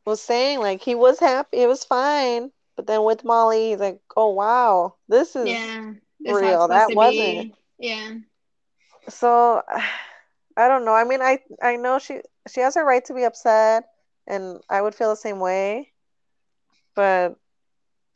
[0.06, 0.60] was saying.
[0.60, 4.96] Like he was happy, it was fine, but then with Molly, he's like, "Oh wow,
[5.08, 5.94] this is yeah,
[6.26, 6.68] real.
[6.70, 7.56] That wasn't." be.
[7.80, 8.16] Yeah,
[9.10, 9.62] So
[10.58, 10.94] I don't know.
[10.94, 13.90] I mean, I I know she she has a right to be upset,
[14.28, 15.91] and I would feel the same way,
[16.96, 17.38] but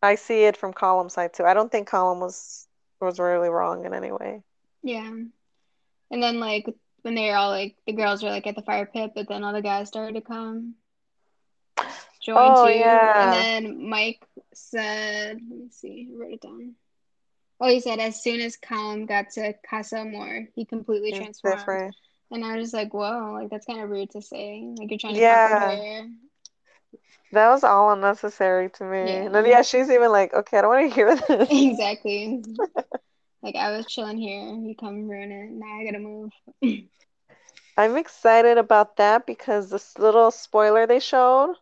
[0.01, 1.43] I see it from Callum's side too.
[1.45, 2.67] I don't think Callum was
[2.99, 4.43] was really wrong in any way.
[4.83, 5.11] yeah.
[6.11, 6.65] And then, like,
[7.01, 9.43] when they were all like, the girls were like at the fire pit, but then
[9.43, 10.75] all the guys started to come
[12.21, 12.73] join Oh, too.
[12.73, 13.55] yeah.
[13.57, 16.75] And then Mike said, let me see, I wrote it down.
[17.59, 21.57] Oh, he said as soon as Callum got to Casa Amor, he completely It's transformed.
[21.59, 21.95] different.
[22.31, 24.61] And I was just like, whoa, like that's kind of rude to say.
[24.75, 25.75] Like you're trying to Yeah.
[25.77, 26.07] her.
[27.31, 28.97] That was all unnecessary to me.
[28.99, 29.25] Yeah.
[29.25, 31.71] And then yeah, she's even like, okay, I don't want to hear this.
[31.71, 32.41] exactly.
[33.43, 35.51] like I was chilling here, you come ruin it.
[35.51, 36.31] Now I gotta move.
[37.77, 41.55] I'm excited about that because this little spoiler they showed,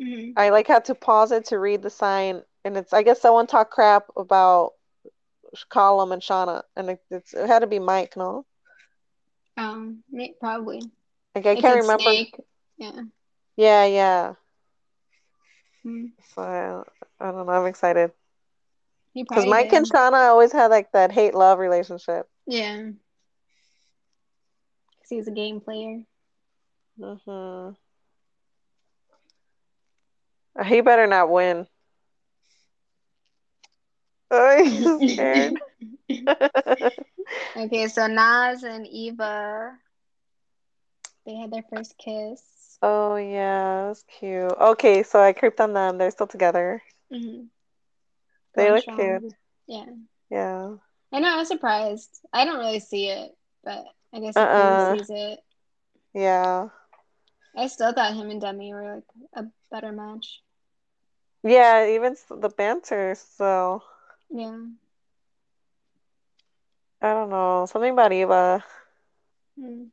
[0.00, 3.20] hmm I like had to pause it to read the sign, and it's I guess
[3.20, 4.72] someone talked crap about
[5.70, 8.46] Callum and Shaughna, and it, it's, it had to be Mike, no?
[9.56, 10.02] Um,
[10.40, 10.80] probably.
[11.34, 12.10] Like I It can't remember.
[12.12, 12.36] Snake.
[12.78, 13.02] Yeah.
[13.56, 14.34] Yeah, yeah.
[15.86, 16.12] Mhm.
[16.34, 16.82] So I,
[17.28, 17.52] I don't know.
[17.52, 18.12] I'm excited
[19.28, 19.74] because Mike did.
[19.74, 22.28] and Shaughna always had like that hate love relationship.
[22.46, 22.90] Yeah.
[24.90, 26.02] Because he's a game player.
[26.98, 27.70] hmm
[30.66, 31.66] He better not win.
[34.30, 35.60] Oh, he's scared.
[37.56, 39.78] Okay, so Nas and Eva,
[41.26, 42.55] they had their first kiss.
[42.82, 44.52] Oh yeah, that's cute.
[44.52, 45.98] Okay, so I creeped on them.
[45.98, 46.82] They're still together.
[47.10, 47.46] hmm
[48.54, 49.22] They look strong.
[49.22, 49.34] cute.
[49.66, 49.86] Yeah.
[50.30, 50.76] Yeah.
[51.12, 52.20] I know, I was surprised.
[52.32, 54.96] I don't really see it, but I guess Uh-uh.
[54.96, 55.40] he sees it.
[56.14, 56.68] Yeah.
[57.56, 60.42] I still thought him and Demi were like a better match.
[61.42, 63.82] Yeah, even the banter, so
[64.30, 64.56] Yeah.
[67.00, 67.66] I don't know.
[67.66, 68.64] Something about Eva.
[69.58, 69.90] Mm.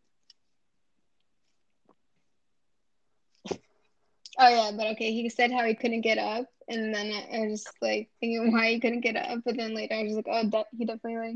[4.44, 7.48] Oh yeah, but okay, he said how he couldn't get up, and then I, I
[7.48, 10.50] was like thinking why he couldn't get up, but then later I was like, oh,
[10.50, 11.18] de- he definitely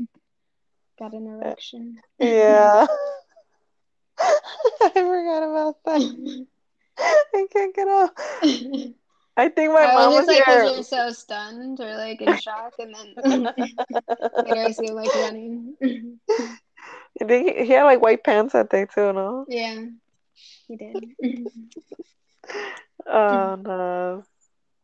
[0.98, 1.96] got an erection.
[2.18, 2.86] Yeah.
[4.20, 6.46] I forgot about that.
[7.34, 8.12] I can't get up.
[9.36, 10.64] I think my I mom was was like, here.
[10.64, 13.14] you're so stunned or like in shock, and then
[14.44, 15.76] later I see him like running.
[17.20, 19.46] I think he, he had like white pants that day too, no?
[19.48, 19.86] yeah,
[20.66, 21.04] he did.
[23.18, 24.24] Oh no.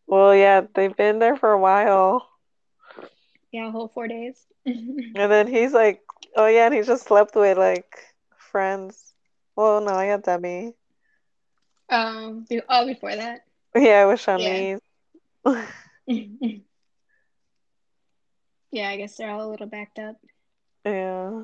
[0.06, 2.28] Well, yeah, they've been there for a while.
[3.52, 4.46] Yeah, a whole four days.
[4.66, 6.00] And then he's like,
[6.36, 7.96] oh yeah, and he just slept with like
[8.36, 9.12] friends.
[9.56, 10.74] Well, no, I got Demi.
[11.88, 13.44] um, oh, before that.
[13.74, 14.80] Yeah, with Siânnise.
[18.70, 20.16] yeah, I guess they're all a little backed up.
[20.84, 21.42] Yeah.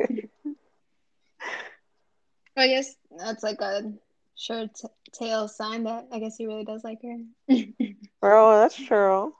[2.56, 3.92] I guess that's like a
[4.36, 7.18] sure t- tail sign that I guess he really does like her.
[8.20, 9.34] Bro, that's true.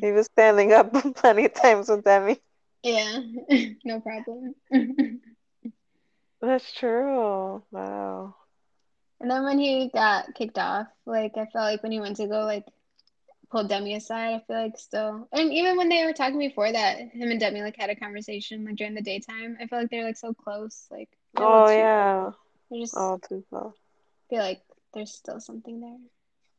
[0.00, 2.40] He was standing up plenty of times with Demi.
[2.82, 3.20] yeah,
[3.84, 4.54] no problem.
[6.42, 7.64] That's true.
[7.70, 8.36] Wow.
[9.20, 12.26] And then when he got kicked off, like I felt like when he went to
[12.26, 12.66] go like
[13.50, 16.98] pull Demi aside, I feel like still and even when they were talking before that,
[16.98, 19.56] him and Demi like had a conversation like during the daytime.
[19.60, 20.86] I feel like they're like so close.
[20.90, 22.32] Like Oh yeah.
[22.72, 23.74] just Oh, too close.
[24.32, 24.64] Feel like
[24.94, 26.00] there's still something there.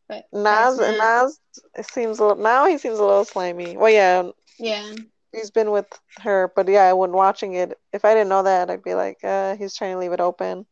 [0.10, 0.80] But Nas.
[0.80, 1.40] Nas
[1.76, 3.78] it seems a little, now he seems a little slimy.
[3.78, 4.94] Well, yeah, Yeah.
[5.34, 5.88] he's been with
[6.24, 9.56] her, but yeah, when watching it, if I didn't know that, I'd be like, uh,
[9.56, 10.66] he's trying to leave it open.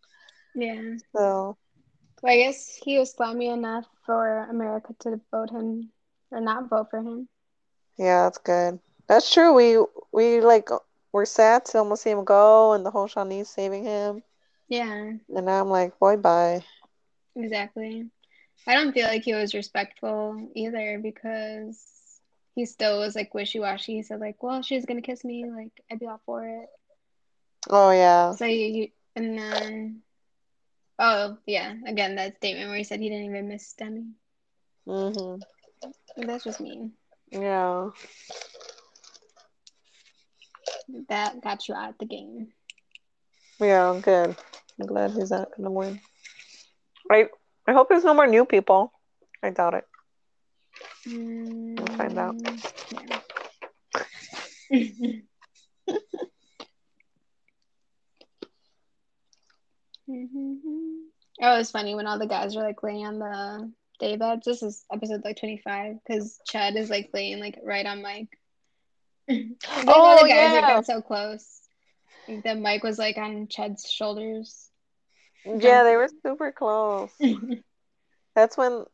[0.56, 0.98] Yeah.
[1.16, 1.58] So
[2.22, 5.92] Well, I guess he was slimy enough for America to vote him
[6.32, 7.30] or not vote for him.
[7.98, 8.80] yeah, that's good.
[9.08, 9.54] That's true.
[9.54, 10.70] We we like
[11.12, 14.24] we're sad to almost see him go, and the whole Shawnee's saving him,
[14.70, 16.64] Yeah, and now I'm like, boy, bye.
[17.36, 18.10] Exactly.
[18.68, 22.22] I don't feel like he was respectful either because
[22.56, 23.96] he still was like wishy-washy.
[23.96, 26.70] He said like, "Well, she's gonna kiss me, like I'd be all for it."
[27.70, 30.04] Oh yeah, So you, and then,
[31.00, 34.14] oh yeah, again that statement where he said he didn't even miss Demi.
[34.86, 35.42] mhm,
[36.18, 36.94] That's just mean.
[37.32, 37.90] yeah,
[41.10, 42.54] That got you out of the game.
[43.60, 43.90] yeah.
[43.90, 44.36] I'm good.
[44.80, 46.00] I'm glad he's not gonna win.
[47.12, 47.28] I
[47.68, 48.94] I hope there's no more new people.
[49.44, 49.86] I doubt it.
[51.06, 52.36] We'll find out.
[52.38, 52.62] Mm,
[54.70, 55.20] yeah.
[61.44, 64.46] Oh, it was funny when all the guys were like laying on the day beds.
[64.46, 68.30] This is episode like 25 because Ched is like laying like right on Mike.
[69.28, 69.48] like
[69.88, 71.62] all Oh the guys yeah, are getting so close.
[72.28, 74.71] Like the Mike was like on Ched's shoulders.
[75.46, 75.84] Yeah.
[75.84, 77.12] They were super close.
[78.36, 78.86] That's when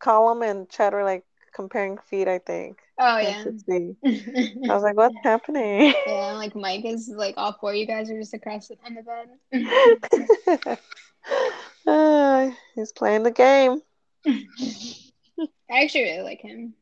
[0.00, 2.28] Callum and Ched were like comparing feet.
[2.28, 2.78] I think.
[2.98, 3.44] Oh yeah.
[3.44, 5.94] I was like, what's happening?
[6.06, 8.94] Yeah, like Mike is like all four of you guys are just across the on
[8.94, 9.28] the bed.
[11.86, 13.82] Uh, he's playing the game.
[14.26, 16.74] I actually really like him.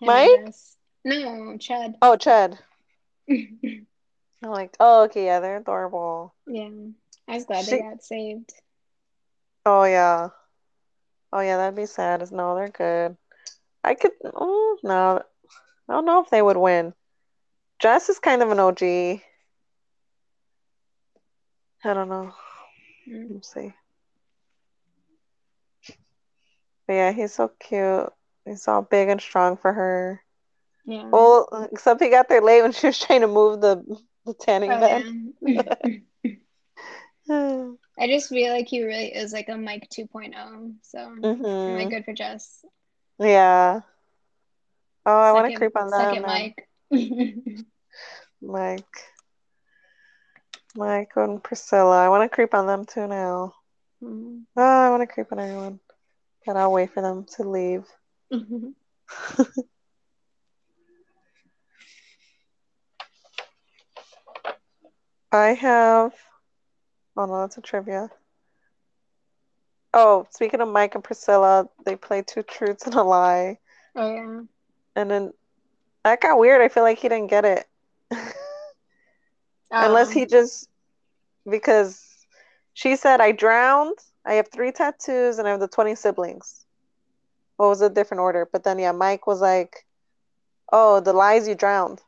[0.00, 0.30] Him Mike?
[1.04, 1.94] No, Ched.
[2.02, 2.58] Oh, Ched.
[3.28, 3.86] I'm
[4.42, 6.34] like, oh, okay, yeah, they're adorable.
[7.28, 8.52] I was glad She- they got saved.
[9.66, 10.28] Oh, yeah.
[11.32, 12.22] Oh, yeah, that'd be sad.
[12.22, 13.16] As no, they're good.
[13.82, 15.22] I could, oh, no,
[15.88, 16.94] I don't know if they would win.
[17.80, 18.82] Jess is kind of an OG.
[18.82, 19.22] I
[21.92, 22.32] don't know.
[23.08, 23.34] Mm.
[23.34, 23.74] Let's see.
[26.86, 28.10] But yeah, he's so cute.
[28.44, 30.22] He's all big and strong for her.
[30.86, 31.08] Yeah.
[31.10, 33.82] Well, except he got there late when she was trying to move the
[34.26, 35.04] the tanning Oh, bed.
[35.42, 35.74] yeah.
[37.98, 40.74] I just feel like he really is like a Mike 2.0.
[40.82, 41.20] So I'm
[41.74, 42.64] like hmm good for Jess.
[43.18, 43.80] Yeah.
[45.06, 46.14] Oh, I want to creep on now.
[46.20, 46.68] Mike.
[48.42, 48.84] Mike.
[50.76, 52.04] Mike and Priscilla.
[52.04, 53.54] I want to creep on them too now.
[54.02, 54.42] Mm.
[54.56, 55.80] Oh, I want to creep on everyone.
[56.46, 57.86] But I'll wait for them to leave.
[65.32, 66.12] I have.
[67.16, 68.10] Oh no, that's a trivia.
[69.92, 73.58] Oh, speaking of Mike and Priscilla, they play two truths and a lie.
[73.96, 74.42] oh yeah.
[74.96, 75.32] And then
[76.04, 76.60] that got weird.
[76.62, 77.66] I feel like he didn't get it.
[79.70, 80.68] Unless Um, he just
[81.48, 82.26] because
[82.74, 83.98] she said I drowned.
[84.24, 86.64] I have three tattoos and I have the 20 siblings.
[87.56, 88.48] What was a different order?
[88.50, 89.86] But then yeah, Mike was like,
[90.72, 92.02] "Oh, the lies you drowned."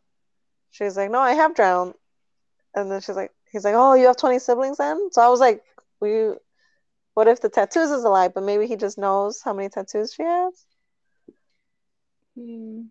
[0.71, 1.95] She's like, "No, I have drowned."
[2.75, 5.41] And then she's like, "He's like, oh, you have 20 siblings then?" So I was
[5.41, 5.65] like,
[6.01, 6.35] "We,
[7.15, 8.29] what if the tattoos is a lie?
[8.29, 10.67] But maybe he just knows how many tattoos she has."
[12.37, 12.83] hmm.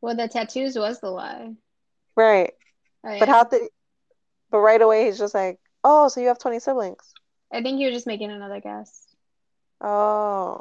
[0.00, 1.54] Well, the tattoos was the lie.
[2.16, 2.54] Right.
[3.04, 3.34] Oh, But yeah.
[3.34, 3.70] how did?
[4.50, 7.14] But right away he's just like, "Oh, so you have 20 siblings?"
[7.52, 9.06] I think he was just making another guess.
[9.80, 10.60] Oh.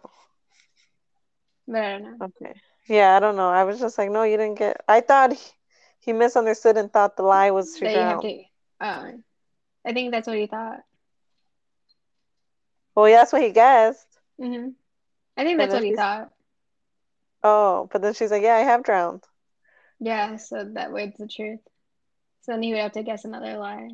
[1.67, 2.21] But I don't know.
[2.21, 2.53] Okay.
[2.87, 3.49] Yeah, I don't know.
[3.49, 4.83] I was just like, no, you didn't get.
[4.87, 5.51] I thought he,
[5.99, 8.31] he misunderstood and thought the lie was she That you drowned.
[8.81, 9.21] Oh,
[9.85, 10.81] I think that's what he thought.
[12.95, 14.19] Well, yeah, that's what he guessed.
[14.39, 14.69] hmm
[15.37, 16.31] I think But that's what he thought.
[17.43, 19.23] Oh, but then she's like, yeah, I have drowned.
[19.99, 21.59] Yeah, so that way it's the truth.
[22.41, 23.89] So then he would have to guess another lie.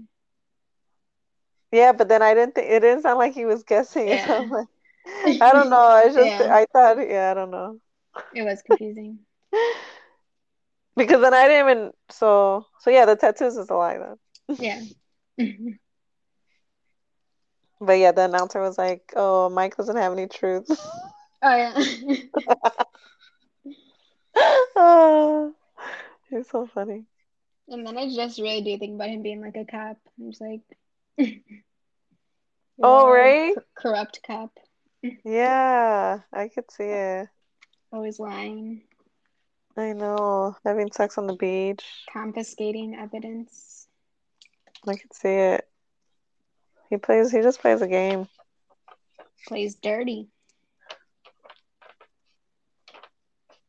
[1.71, 4.07] Yeah, but then I didn't think it didn't sound like he was guessing.
[4.09, 4.41] Yeah.
[4.49, 4.67] like
[5.41, 5.77] I don't know.
[5.81, 6.49] I just Yeah.
[6.49, 7.79] I thought yeah, I don't know.
[8.33, 9.19] It was confusing.
[10.95, 14.57] Because then I didn't even so so yeah, the tattoos is a lie then.
[14.57, 14.81] Yeah.
[15.39, 15.69] Mm-hmm.
[17.81, 20.69] But yeah, the announcer was like, "Oh, Mike doesn't have any truth."
[21.41, 21.73] Oh yeah.
[24.75, 25.53] oh,
[26.29, 27.05] he's so funny.
[27.69, 29.97] And then I just really do think about him being like a cop.
[30.19, 30.61] I'm just like,
[32.81, 33.53] Oh, yeah, right?
[33.53, 34.51] cor- corrupt cop,
[35.23, 37.29] Yeah, I could see it.
[37.91, 38.81] always lying,
[39.77, 40.55] I know.
[40.65, 41.85] Having sex on the beach.
[42.11, 43.78] confiscating evidence.
[44.87, 45.67] I can see it.
[46.89, 48.27] He plays, he just plays a game.
[49.47, 50.29] Plays dirty.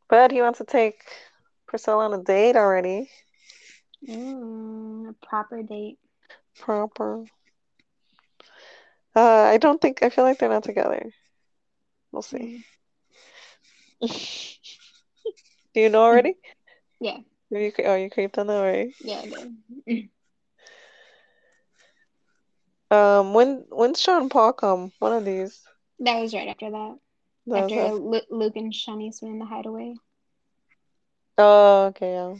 [0.08, 1.04] But he wants to take
[1.66, 3.10] Priscilla on a date already.
[4.08, 5.98] Mm, a proper date.
[6.58, 7.24] Proper.
[9.14, 11.10] Uh, I don't think, I feel like they're not together.
[12.12, 12.64] We'll see.
[14.02, 14.56] Mm,
[15.74, 16.34] Do you know already?
[17.02, 17.16] Yeah,
[17.50, 18.94] Have you, oh, you creeped on that already?
[19.00, 19.26] yeah, I
[19.86, 20.08] did.
[22.90, 24.92] Um, when when's Sean Paul come?
[24.98, 25.62] One of these.
[26.00, 26.98] That was right after that.
[27.46, 27.90] That After.
[27.92, 29.94] Lu Luke and Siânnise's were in the hideaway.
[31.38, 32.34] Oh, okay, yeah.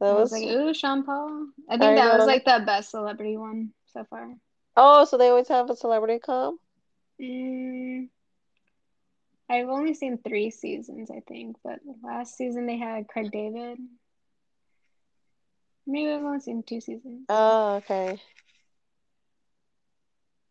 [0.00, 1.48] That I was was like, ooh, Sean Paul.
[1.68, 4.34] I I think that was like the best celebrity one so far.
[4.76, 6.58] Oh, so they always have a celebrity come?
[7.20, 8.08] Mm,
[9.48, 13.78] I've only seen three seasons, I think, but last season they had Craig David.
[15.86, 17.26] Maybe I've only seen two seasons.
[17.28, 18.20] Oh, okay.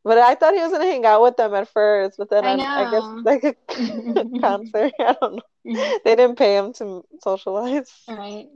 [0.04, 2.54] But I thought he was gonna hang out with them at first, but then I
[2.56, 3.44] I guess like
[3.76, 5.42] a concert, I don't know.
[5.66, 6.04] Mhm.
[6.04, 7.90] They didn't pay him to socialize.
[8.08, 8.48] Right.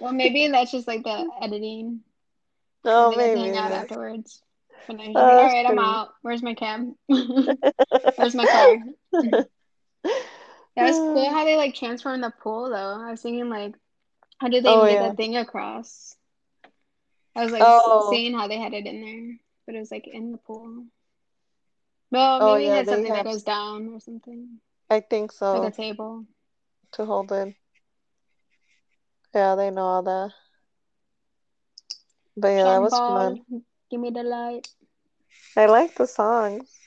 [0.00, 2.00] Well, maybe that's just like the editing.
[2.84, 3.50] Oh, and they get to maybe.
[3.52, 4.42] hang out afterwards.
[4.88, 6.08] They're just Oh, like, all right, I'm out.
[6.22, 6.92] Where's my cab?
[7.06, 8.76] Where's my car?
[10.76, 13.00] That was cool how they like transformed the pool though.
[13.06, 13.74] I was thinking like,
[14.42, 15.00] how did they Oh, get yeah.
[15.00, 16.16] that thing across?
[17.36, 18.10] I was like Oh.
[18.10, 20.86] seeing how they had it in there, but it was like in the pool.
[22.10, 25.52] Well, Oh, maybe yeah, it had something that goes down or something, I think so.
[25.52, 26.26] like a table.
[26.92, 27.56] to hold it.
[29.34, 30.32] Yeah, they know all that.
[32.36, 33.44] But yeah, that was fun.
[33.90, 34.68] give me the light.
[35.56, 36.78] I like the songs.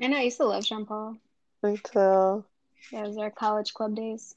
[0.00, 1.18] I know I used to love Sean Paul.
[1.62, 2.44] Me too.
[2.92, 4.36] That was our college club days.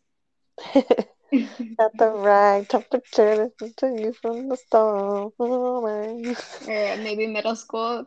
[1.79, 4.57] At the right temperature, listen to you from the.
[4.73, 5.33] Oh,
[6.67, 8.05] or maybe middle school,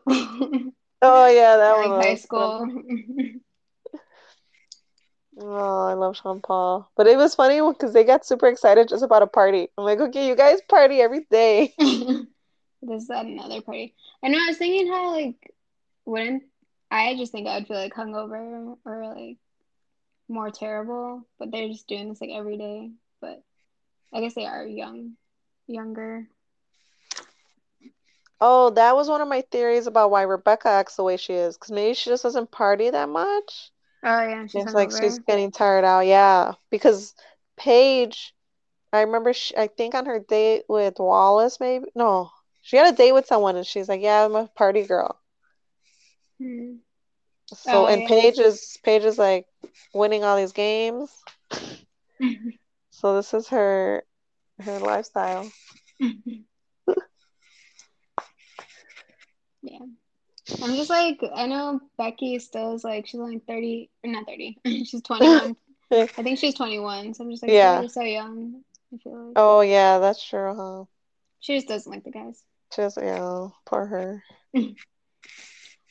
[1.01, 2.67] Oh, yeah, that one like high school.
[5.39, 6.89] Oh, I love Sean Paul.
[6.95, 9.69] But it was funny because they got super excited just about a party.
[9.77, 11.73] I'm like, okay, you guys party every day.
[12.81, 13.95] This is another party.
[14.23, 15.53] I know I was thinking how like
[16.05, 16.43] wouldn't
[16.91, 19.37] I just think I would feel like hungover or like
[20.29, 22.91] more terrible, but they're just doing this like every day.
[23.21, 23.41] But
[24.13, 25.13] I guess they are young,
[25.67, 26.27] younger.
[28.39, 31.57] Oh, that was one of my theories about why Rebecca acts the way she is.
[31.57, 33.71] Because maybe she just doesn't party that much.
[34.03, 36.05] Oh yeah, she's It's like she's getting tired out.
[36.05, 36.53] Yeah.
[36.69, 37.15] Because
[37.57, 38.35] Paige,
[38.93, 41.85] I remember, she, I think on her date with Wallace, maybe.
[41.95, 42.29] No,
[42.61, 45.19] she had a date with someone and she's like, yeah, I'm a party girl.
[46.39, 46.75] Hmm.
[47.53, 48.07] So, Oh, and yeah.
[48.07, 49.45] Paige is, Paige is like
[49.93, 51.11] winning all these games.
[52.89, 54.03] So this is her,
[54.59, 55.51] her lifestyle.
[59.61, 59.79] Yeah.
[60.61, 64.57] I'm just like I know Becky still is like she's only 30 or not 30.
[64.85, 65.55] She's 21.
[65.91, 67.13] I think she's 21.
[67.13, 67.85] So I'm just like Yeah.
[67.87, 68.63] so young.
[68.93, 70.85] I feel like Oh, yeah, that's true, huh?
[71.39, 72.41] she just doesn't like the guys.
[72.75, 74.23] Just, yeah, poor her.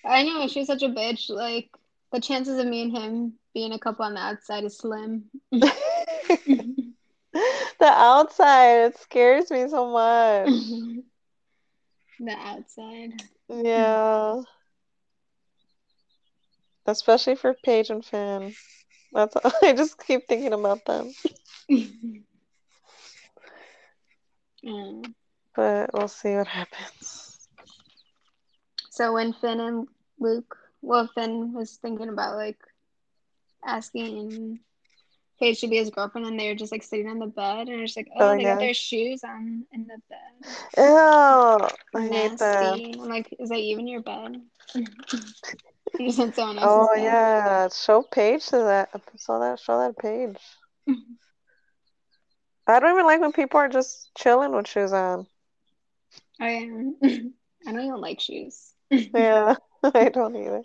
[0.06, 1.28] I know she's such a bitch.
[1.30, 1.70] Like
[2.12, 5.24] the chances of me and him being a couple on the outside is slim.
[7.78, 10.48] The outside, it scares me so much.
[12.20, 13.22] the outside.
[13.48, 14.42] Yeah.
[16.86, 18.54] Especially for Paige and Finn.
[19.12, 19.52] That's all.
[19.62, 21.12] I just keep thinking about them.
[24.64, 25.14] Mm.
[25.54, 27.48] But we'll see what happens.
[28.90, 29.86] So when Finn and
[30.18, 32.58] Luke, well, Finn was thinking about like
[33.64, 34.60] asking
[35.40, 37.80] Paige to be his girlfriend, and they were just like sitting on the bed, and
[37.82, 40.50] it's like, oh, Oh, they got their shoes on in the bed.
[40.76, 42.80] Ew, I hate that.
[42.98, 44.40] I'm like, is that even your bed?
[45.98, 47.14] You sent someone else's Oh stuff.
[47.14, 48.90] yeah, show Paige to that.
[49.16, 49.58] Saw that.
[49.60, 50.38] Show that page.
[52.66, 55.26] I don't even like when people are just chilling with shoes on.
[56.40, 56.96] I am.
[57.66, 58.75] I don't even like shoes.
[58.90, 60.62] Yeah, I don't either.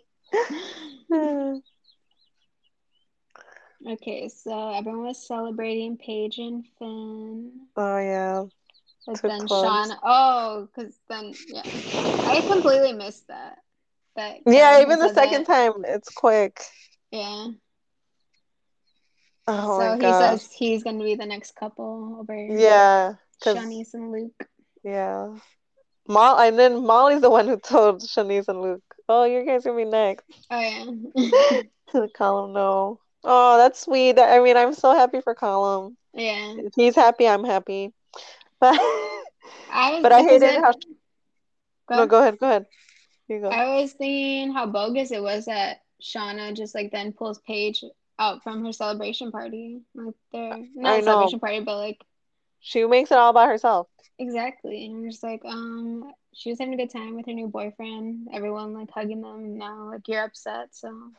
[3.88, 7.52] Okay, so everyone was celebrating Paige and Finn.
[7.76, 8.44] Oh yeah,
[9.08, 9.64] But Too then close.
[9.64, 11.64] Sean, oh, because then, yeah.
[12.30, 13.58] I completely missed that.
[14.16, 14.82] That yeah.
[14.82, 15.74] Even the second that.
[15.74, 16.62] time, it's quick.
[17.12, 17.48] Yeah.
[19.48, 24.12] Oh so he says he's going to be the next couple over Yeah, Siânnise and
[24.12, 24.48] Luke.
[24.84, 25.36] yeah,
[26.12, 29.78] Mo and then Molly's the one who told Siânnise and Luke, "Oh, you guys gonna
[29.78, 31.62] be next." Oh, yeah.
[31.92, 33.00] To Callum, no.
[33.24, 34.18] Oh, that's sweet.
[34.20, 35.98] I mean, I'm so happy for Callum.
[36.14, 36.54] yeah.
[36.58, 37.92] If he's happy, I'm happy.
[38.60, 38.76] But
[39.72, 40.72] I but I hated it, how.
[41.88, 42.38] go No, go ahead.
[42.40, 42.66] Go ahead.
[43.28, 43.50] You go.
[43.50, 47.84] I was thinking how bogus it was that Shaughna just like then pulls Paige
[48.20, 49.82] out from her celebration party.
[49.94, 51.14] Like they're not I a know.
[51.14, 52.04] celebration party, but like
[52.62, 53.88] She makes it all by herself.
[54.20, 54.86] exactly.
[54.86, 58.28] And I'm just like, um, she was having a good time with her new boyfriend.
[58.32, 59.40] Everyone like hugging them.
[59.40, 60.70] And now like you're upset.
[60.72, 61.12] So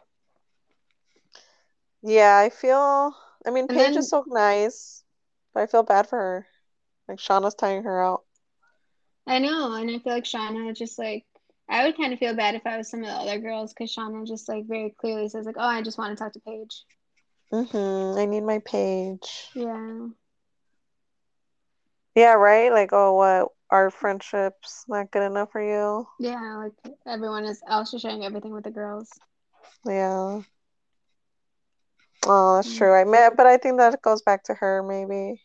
[2.03, 3.15] Yeah, I feel.
[3.45, 5.03] I mean, And Paige then- is so nice,
[5.53, 6.47] but I feel bad for her.
[7.09, 8.23] Like Shaughna's tying her out.
[9.27, 11.25] I know, and I feel like Shaughna just like
[11.69, 13.95] I would kind of feel bad if I was some of the other girls because
[13.95, 16.85] Shaughna just like very clearly says like, oh, I just want to talk to Paige.
[17.53, 18.19] Mm-hmm.
[18.19, 19.49] I need my Paige.
[19.55, 20.07] Yeah.
[22.15, 22.73] Yeah, right?
[22.73, 23.49] Like, oh, what?
[23.71, 26.07] Our friendship's not good enough for you?
[26.19, 29.11] Yeah, like everyone is is sharing everything with the girls.
[29.85, 30.43] Yeah.
[32.27, 32.93] Oh, that's true.
[32.95, 35.41] I met, but I think that goes back to her maybe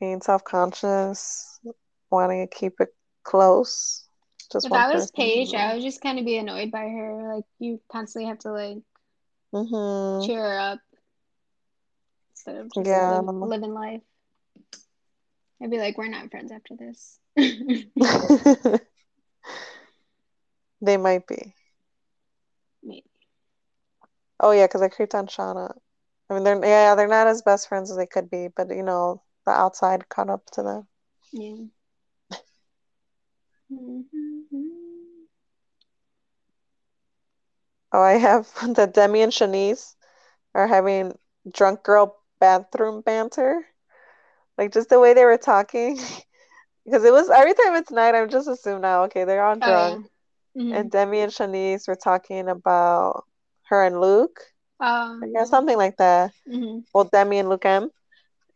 [0.00, 1.60] being self-conscious,
[2.10, 2.88] wanting to keep it
[3.24, 4.08] close.
[4.52, 5.10] Just If I was.
[5.10, 7.34] Paige, I would just kind of be annoyed by her.
[7.34, 8.78] Like you constantly have to like
[9.52, 10.26] Mm-hmm.
[10.26, 10.80] cheer her up
[12.32, 12.96] instead of just Yeah.
[12.96, 14.02] live, living life.
[15.62, 17.18] I'd be like, we're not friends after this.
[20.82, 21.54] They might be.
[22.82, 23.04] Maybe.
[24.38, 25.74] Oh yeah, because I creeped on Shaughna.
[26.28, 28.82] I mean, they're yeah, they're not as best friends as they could be, but you
[28.82, 30.88] know, the outside caught up to them.
[31.32, 31.66] Yeah.
[33.72, 35.24] Mm-hmm.
[37.92, 39.94] Oh, I have that Demi and Siânnise
[40.54, 41.18] are having
[41.50, 43.66] drunk girl bathroom banter.
[44.60, 45.98] Like just the way they were talking.
[46.86, 49.66] Because it was every time it's night, I'm just assume now, okay, they're all Oh,
[49.66, 50.06] drunk.
[50.54, 50.62] yeah.
[50.62, 50.80] Mhm.
[50.80, 53.24] And Demi and Siânnise were talking about
[53.68, 54.40] her and Luke.
[54.80, 56.32] Um, I guess something like that.
[56.48, 56.84] mhm.
[56.94, 57.90] Well, Demi and Luke M.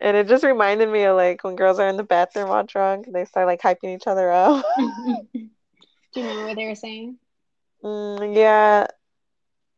[0.00, 3.06] And it just reminded me of like when girls are in the bathroom all drunk
[3.06, 4.64] and they start like hyping each other up.
[6.14, 7.18] Do you remember what they were saying?
[7.84, 8.86] Mm, yeah.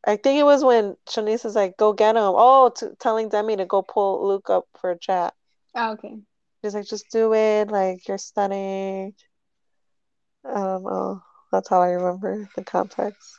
[0.07, 2.23] I think it was when Siânnise is like, go get him.
[2.25, 5.35] Oh, t telling Demi to go pull Luke up for a chat.
[5.77, 6.17] Oh, okay.
[6.63, 7.69] She's like, just do it.
[7.71, 9.15] Like, you're stunning.
[10.45, 11.23] I don't know.
[11.53, 13.39] That's how I remember the context.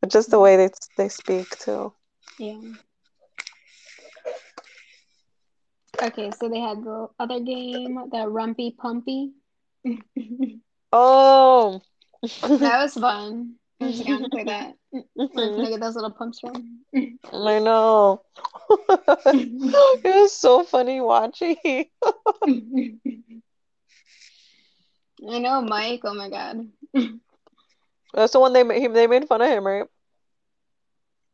[0.00, 1.92] But just the way they they speak too.
[2.38, 2.60] Yeah.
[6.02, 9.32] Okay, so they had the other game, the Rumpy Pumpy.
[10.92, 11.80] Oh,
[12.22, 12.82] that Oh.
[12.82, 13.56] was fun.
[13.80, 14.74] I was down to play that.
[14.92, 15.66] Mhm.
[15.66, 16.80] I get those little pumps from?
[17.32, 18.22] I know.
[20.04, 21.56] It was so funny watching.
[25.28, 26.00] I know, Mike.
[26.04, 26.68] Oh my God.
[28.14, 29.86] That's the one they made, they made fun of him, right?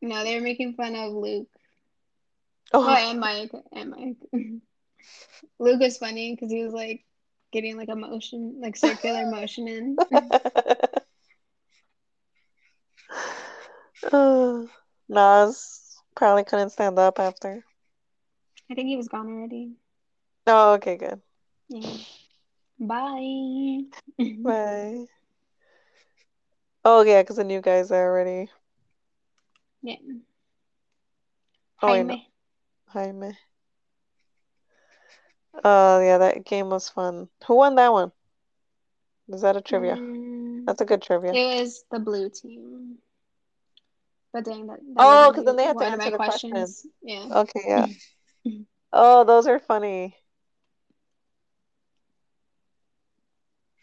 [0.01, 1.49] No, they were making fun of Luke.
[2.73, 3.53] Oh, Oh, and Mike.
[3.73, 4.17] And Mike.
[5.59, 7.05] Luke was funny because he was like
[7.53, 9.97] getting like a motion, like circular motion in.
[14.00, 14.00] Uh,
[15.09, 17.65] Nas probably couldn't stand up after.
[18.71, 19.73] I think he was gone already.
[20.47, 21.21] Oh, okay, good.
[21.69, 21.97] Yeah.
[22.79, 23.83] Bye.
[24.19, 25.05] Bye.
[26.85, 28.51] Oh, yeah, because the new guys are already.
[29.83, 29.97] Yeah.
[31.83, 31.95] Oh.
[31.95, 32.29] Jamie.
[32.93, 33.39] Jamie.
[35.65, 37.29] Oh, yeah, that game was fun.
[37.47, 38.13] Who won that one?
[39.29, 39.97] Is that a trivia?
[39.97, 41.35] Mm, That's a good trivia.
[41.35, 42.99] it was the blue team.
[44.33, 46.51] But dang, that, that Oh, wasn't 'cause then they have to answer the question.
[46.51, 46.87] questions.
[47.03, 47.27] Yeah.
[47.31, 47.87] Okay, yeah.
[48.93, 50.17] Oh, those are funny.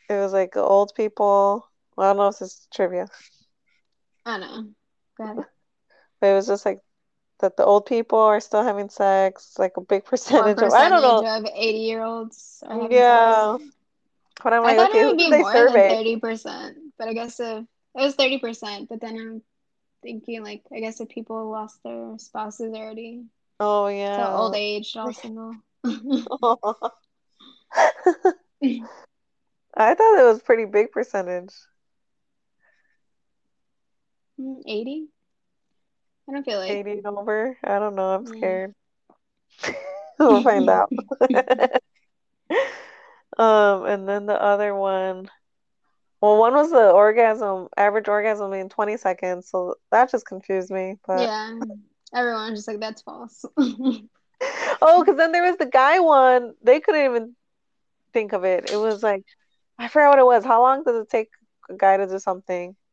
[0.10, 1.70] It was like old people.
[1.96, 3.08] Well, I don't know if this is trivia,
[4.26, 4.68] I know.
[5.18, 5.46] Go
[6.20, 6.80] but it was just like
[7.40, 10.90] that the old people are still having sex, like a big What percentage of, I
[10.90, 11.22] don't know.
[11.22, 13.58] percentage of 80 year olds Yeah.
[13.58, 13.64] sex?
[14.44, 17.40] But I'm I thought okay, it would be more than thirty percent, but I guess
[17.40, 19.42] if it was thirty percent, but then I'm
[20.08, 23.26] thinking like I guess if people lost their spouses already
[23.60, 24.16] Oh yeah.
[24.16, 25.54] to old age, all single.
[29.76, 31.54] I thought it was pretty big percentage.
[34.66, 35.08] Eighty?
[36.30, 37.58] I don't feel like 80 and over.
[37.64, 38.16] I don't know.
[38.16, 38.32] I'm yeah.
[38.38, 38.76] scared.
[40.20, 40.92] We'll find out.
[43.38, 45.30] Um, and then the other one,
[46.22, 50.96] well, one was the orgasm, average orgasm in 20 seconds, so that just confused me.
[51.06, 51.60] But Yeah.
[52.14, 53.44] Everyone's just like that's false.
[53.58, 56.54] oh, because then there was the guy one.
[56.64, 57.36] They couldn't even
[58.14, 58.72] think of it.
[58.72, 59.26] It was like
[59.78, 60.46] I forgot what it was.
[60.46, 61.30] How long does it take
[61.70, 62.76] a guy to do something?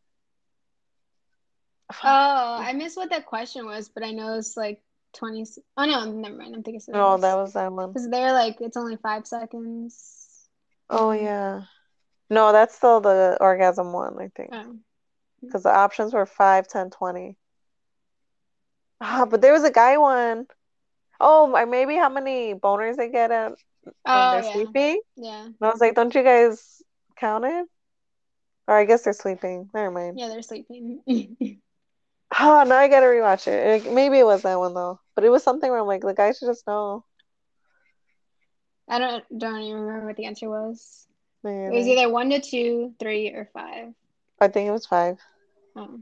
[2.03, 4.83] Oh, I missed what that question was, but I know it's like
[5.14, 5.45] 20.
[5.77, 6.55] Oh no, never mind.
[6.55, 7.91] I'm thinking No, that was that one.
[7.91, 10.49] Because they're like, it's only five seconds.
[10.91, 11.62] Oh yeah.
[12.31, 14.51] No, that's still the orgasm one, I think.
[14.53, 14.77] Oh.
[15.41, 17.37] Because the options were 5, 10, 20.
[19.01, 20.47] Ah, but there was a guy one.
[21.20, 23.57] Oh, maybe how many boners they get at when
[24.07, 24.53] Oh, they're yeah.
[24.53, 25.01] sleeping?
[25.16, 25.45] Yeah.
[25.45, 26.83] And I was like, don't you guys
[27.16, 27.66] count it?
[28.66, 29.68] Or I guess they're sleeping.
[29.75, 30.18] Never mind.
[30.18, 31.01] Yeah, they're sleeping.
[31.07, 33.87] Oh, now I gotta rewatch it.
[33.87, 35.01] It- Maybe it was that one though.
[35.14, 37.05] But it was something where I'm like, the guy should just know.
[38.89, 41.07] I don't don't even remember what the answer was.
[41.45, 42.01] Me It was either.
[42.03, 43.93] either one to two, three, or five.
[44.41, 45.19] I think it was five.
[45.77, 46.01] Oh,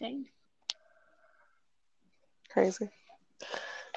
[0.00, 0.26] dang.
[2.52, 2.88] Crazy.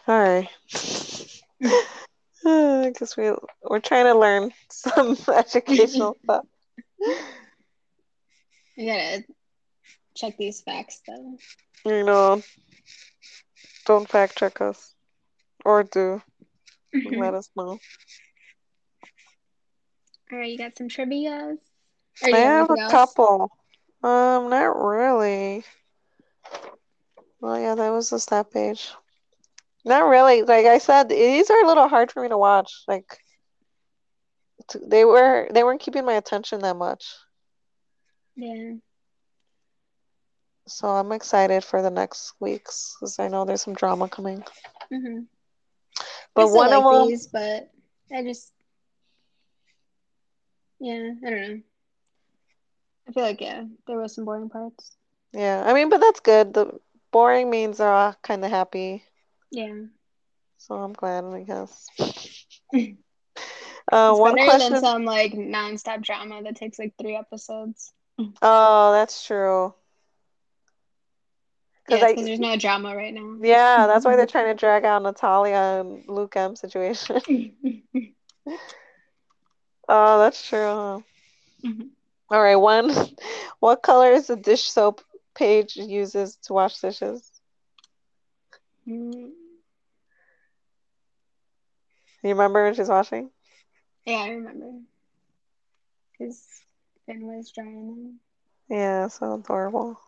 [0.08, 0.50] All right.
[2.44, 3.32] Because we
[3.70, 6.46] we're trying to learn some educational stuff.
[8.78, 9.24] I gotta
[10.16, 11.38] check these facts though.
[11.86, 12.42] You know,
[13.86, 14.96] don't fact check us.
[15.64, 16.22] Or do.
[17.06, 17.78] Let us know.
[20.32, 21.60] All right, you got some trivia's?
[22.24, 22.92] I you have have a else?
[22.92, 23.52] couple.
[24.04, 25.64] Um, not really.
[27.40, 28.92] Well, yeah, that was the stat page.
[29.84, 30.44] Not really.
[30.44, 32.84] Like I said, these are a little hard for me to watch.
[32.88, 33.18] Like
[34.82, 37.06] they were they weren't keeping my attention that much.
[38.36, 38.74] Yeah.
[40.68, 44.44] So I'm excited for the next weeks because I know there's some drama coming.
[44.94, 45.24] Mm-hmm.
[46.34, 47.70] But one like of them, these, but
[48.14, 48.54] I just,
[50.82, 51.62] yeah, I don't know.
[53.08, 54.98] I feel like yeah, there was some boring parts.
[55.34, 55.64] yeah.
[55.66, 56.54] I mean, but that's good.
[56.54, 56.80] The
[57.12, 59.06] boring means they're all kind of happy.
[59.52, 59.86] Yeah,
[60.58, 61.88] So I'm glad, I guess.
[62.74, 63.00] it's
[63.92, 64.74] Uh, one better question.
[64.74, 67.94] than some like nonstop drama that takes like three episodes.
[68.42, 69.74] Oh, that's true.
[71.86, 73.38] Because Yeah, I, because there's no drama right now.
[73.42, 77.22] yeah, that's why they're trying to drag out Natalia and Luke M situation.
[79.92, 80.60] Oh, that's true.
[80.66, 81.02] huh?
[81.64, 81.92] Mhm.
[82.32, 82.92] All right, one.
[83.60, 85.02] What color is the dish soap
[85.36, 87.42] Paige uses to wash dishes?
[88.88, 89.32] Mm,
[92.24, 93.32] You remember when she's washing?
[94.06, 94.72] yeah, I remember.
[96.14, 96.64] Because
[97.06, 98.20] Finn was drying
[98.70, 100.00] Yeah, so adorable.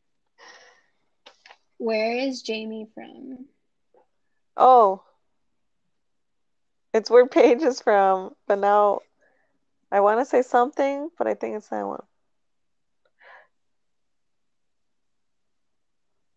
[1.78, 3.48] Where is Jamie from?
[4.56, 5.04] Oh,
[6.94, 9.00] it's where Paige is from, but now
[9.92, 12.04] I want to say something, but I think it's that one.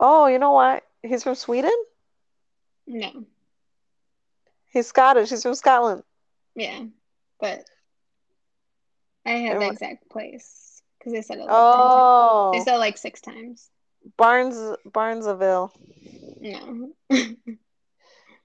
[0.01, 0.83] Oh, you know what?
[1.03, 1.73] He's from Sweden?
[2.87, 3.25] No.
[4.71, 5.31] He's Scottish.
[5.31, 6.03] He's from Scotland.
[6.55, 6.85] Yeah,
[7.41, 7.65] but
[9.25, 12.99] I had the exact place because they said it like Oh, They said it like
[12.99, 13.71] six times.
[14.17, 15.73] Barnes Barnesville.
[16.41, 16.93] No.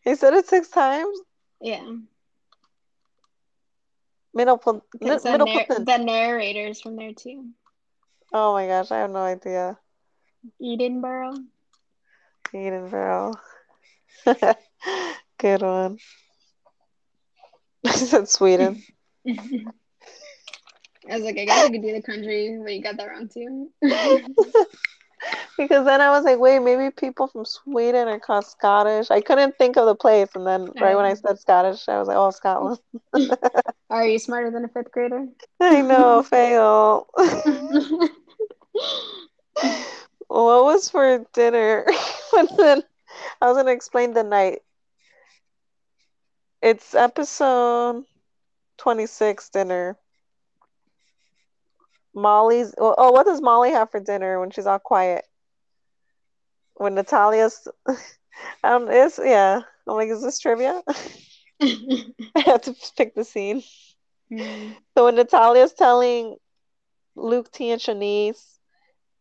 [0.03, 1.17] He said it six times.
[1.61, 1.85] yeah.
[4.33, 4.81] Middleton.
[4.91, 7.49] Because the, the narrator's from there too.
[8.33, 9.77] Oh my gosh, I have no idea.
[10.63, 11.35] Edinburgh.
[12.53, 13.33] Edinburgh.
[15.37, 15.97] Good one.
[17.85, 18.81] I said Sweden.
[19.27, 23.27] I was like, I guess I could do the country, but you got that wrong
[23.27, 23.69] too.
[25.57, 29.11] Because then I was like, wait, maybe people from Sweden are called Scottish.
[29.11, 32.07] I couldn't think of the place, and then right when I said Scottish, I was
[32.07, 32.79] like, oh, Scotland.
[33.89, 35.27] Are you smarter than a fifth grader?
[35.59, 37.07] I know, fail.
[40.27, 41.85] What was for dinner?
[42.37, 42.83] and then
[43.41, 44.59] I was gonna explain the night.
[46.61, 48.05] It's episode
[48.77, 49.97] 26 dinner.
[52.13, 55.25] Molly's oh, oh, what does Molly have for dinner when she's all quiet?
[56.75, 57.67] When Natalia's
[58.63, 59.61] Um, it's yeah.
[59.87, 60.81] I'm like, is this trivia?
[61.61, 63.63] I have to pick the scene.
[64.33, 64.71] Hmm.
[64.95, 66.37] So when Natalia's telling
[67.15, 68.41] Luke, T, and Siânnise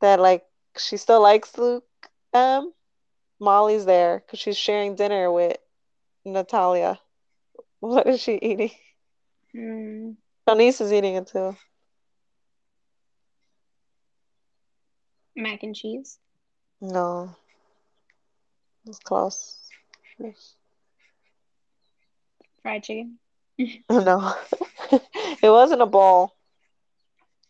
[0.01, 0.45] that like
[0.78, 1.84] she still likes Luke,
[2.32, 2.72] um,
[3.41, 5.57] Molly's there because she's sharing dinner with
[6.24, 6.99] Natalia.
[7.80, 8.70] What is she eating?
[9.53, 10.11] Hmm.
[10.49, 11.57] Siânnise is eating it too.
[15.41, 16.18] Mac and cheese.
[16.80, 17.34] No.
[18.86, 19.57] It's close.
[22.62, 23.18] Fried chicken.
[23.91, 24.34] No.
[25.43, 26.36] It wasn't a ball.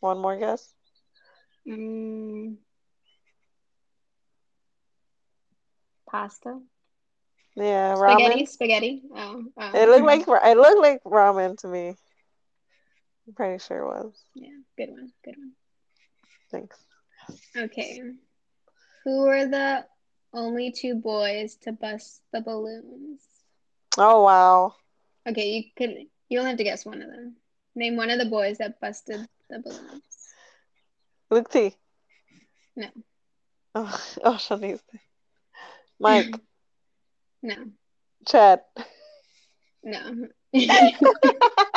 [0.01, 0.75] One more guess.
[1.67, 2.57] Mm.
[6.09, 6.61] Pasta.
[7.57, 8.43] Yeah, Spaghetti.
[8.43, 8.49] ramen.
[8.49, 9.03] Spaghetti.
[9.15, 9.45] Oh.
[9.57, 9.71] oh.
[9.75, 11.95] It looked like it looked like ramen to me.
[13.27, 14.15] I'm pretty sure it was.
[14.35, 14.49] Yeah.
[14.77, 15.13] Good one.
[15.25, 15.53] Good one.
[16.51, 16.77] Thanks.
[17.57, 18.01] Okay.
[19.05, 19.87] Who were the
[20.33, 23.21] only two boys to bust the balloons?
[23.99, 24.75] Oh wow.
[25.29, 25.97] Okay, you could
[26.29, 27.37] you only have to guess one of them.
[27.75, 30.03] Name one of the boys that busted the balloons.
[31.31, 31.75] Luke T.
[32.77, 32.89] No.
[33.75, 34.83] Oh, oh Siânnise.
[35.99, 36.35] Mike.
[37.43, 37.57] No.
[38.27, 38.61] Ched.
[39.83, 40.29] No.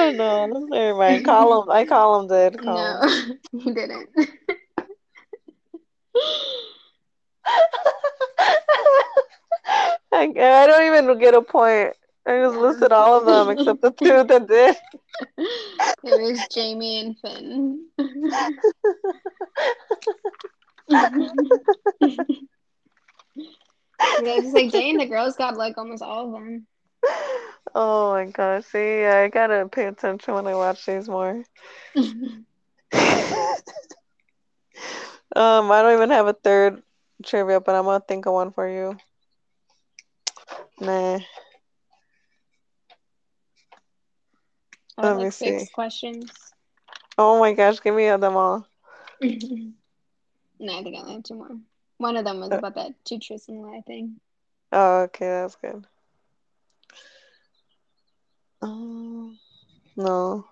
[0.00, 0.66] I don't know.
[0.68, 1.24] Never mind.
[1.24, 1.70] Callum.
[1.70, 2.58] I Callum did.
[2.58, 3.38] Callum.
[3.52, 4.08] no, you didn't.
[10.12, 11.94] I, I don't even get a point.
[12.26, 14.76] I just listed all of them except the two that did.
[16.02, 17.86] It was Jamie and Finn.
[24.22, 26.66] Yeah, it's like Jane, the girls got like almost all of them.
[27.74, 28.64] Oh my gosh.
[28.66, 31.44] See, I gotta pay attention when I watch these more.
[35.36, 36.82] um, I don't even have a third
[37.24, 38.96] trivia, but I'm gonna think of one for you.
[40.80, 41.20] Nah.
[44.98, 45.70] I have Let me like six see.
[45.70, 46.52] questions.
[47.18, 48.66] Oh my gosh, give me them all.
[49.20, 49.28] no,
[50.78, 51.50] I think I only have two more.
[51.98, 52.56] One of them was Uh.
[52.56, 54.20] about that two truths and lie thing.
[54.72, 55.86] Oh, okay, that's good.
[58.62, 59.38] Um,
[59.96, 60.46] no.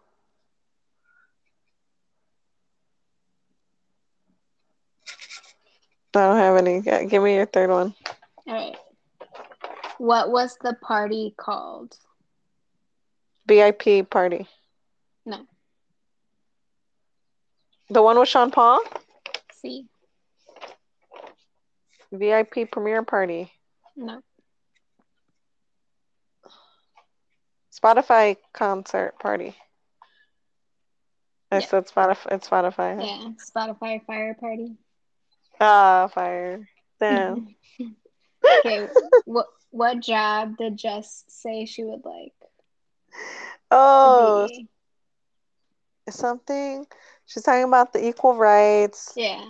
[6.15, 6.81] I don't have any.
[7.09, 7.95] Give me your third one.
[8.47, 8.77] All right.
[9.99, 11.97] What was the party called?
[13.47, 14.49] VIP party.
[15.27, 15.47] No.
[17.91, 18.81] The one with Sean Paul?
[19.53, 19.87] C.
[22.13, 23.53] VIP premiere party.
[23.97, 24.21] No.
[27.79, 29.57] Spotify concert party.
[31.51, 31.67] I Yeah.
[31.67, 32.33] said Spotify.
[32.33, 33.05] It's Spotify.
[33.05, 33.31] Yeah.
[33.39, 34.77] Spotify fire party.
[35.61, 36.69] Ah, fire.
[37.01, 37.55] Damn.
[38.61, 38.89] Okay.
[39.25, 42.33] what what job did Jess say she would like
[43.71, 44.49] Oh,
[46.11, 46.87] something.
[47.27, 49.13] She's talking about the equal rights.
[49.17, 49.45] Yeah.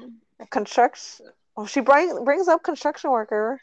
[0.51, 1.26] construction.
[1.57, 3.61] Well, she bring, brings up construction worker,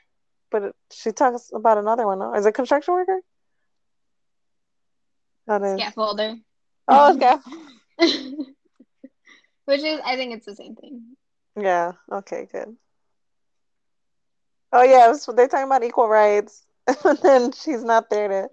[0.52, 2.22] but it, she talks about another one.
[2.38, 3.20] Is it construction worker?
[5.48, 5.80] That is.
[5.80, 6.42] Scaffolder.
[6.88, 7.18] Oh,
[7.98, 8.38] it's
[9.66, 11.16] Which is I think it's the same thing.
[11.60, 11.94] Yeah.
[12.12, 12.48] Okay.
[12.52, 12.76] Good.
[14.72, 15.14] Oh yeah.
[15.14, 16.66] So they're talking about equal rights,
[17.06, 18.50] and then she's not there to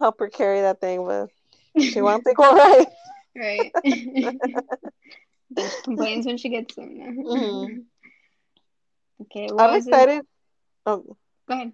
[0.00, 1.28] help her carry that thing, but
[1.80, 2.90] she wants equal rights.
[3.36, 3.72] right.
[5.82, 6.96] complains when she gets them.
[6.98, 7.84] Mhm.
[9.22, 9.88] Okay, I'm was it?
[9.88, 10.26] excited.
[10.86, 11.16] Oh,
[11.48, 11.72] Go ahead.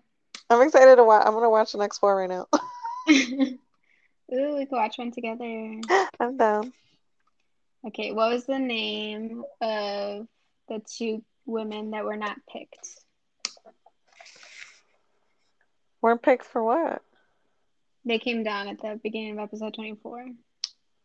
[0.48, 1.22] I'm excited to watch.
[1.26, 2.46] I'm gonna watch the next four right now.
[4.32, 5.80] Ooh, we could watch one together.
[6.20, 6.72] I'm down.
[7.86, 10.26] Okay, what was the name of
[10.68, 12.86] the two women that were not picked?
[16.02, 17.02] Weren't picked for what?
[18.04, 20.26] They came down at the beginning of episode 24.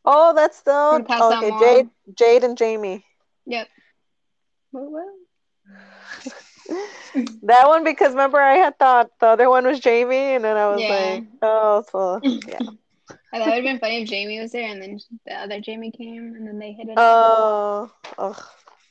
[0.05, 1.59] Oh, that's the Wanna pass out okay.
[1.59, 3.05] Jade, Jade, and Jamie.
[3.45, 3.67] Yep.
[4.71, 5.13] What, what?
[7.43, 10.67] that one because remember I had thought the other one was Jamie, and then I
[10.69, 11.15] was Yeah.
[11.15, 12.59] like, oh, so yeah.
[13.33, 15.59] I thought it would have been funny if Jamie was there and then the other
[15.59, 16.97] Jamie came and then they hit it.
[16.97, 18.43] Oh, ugh.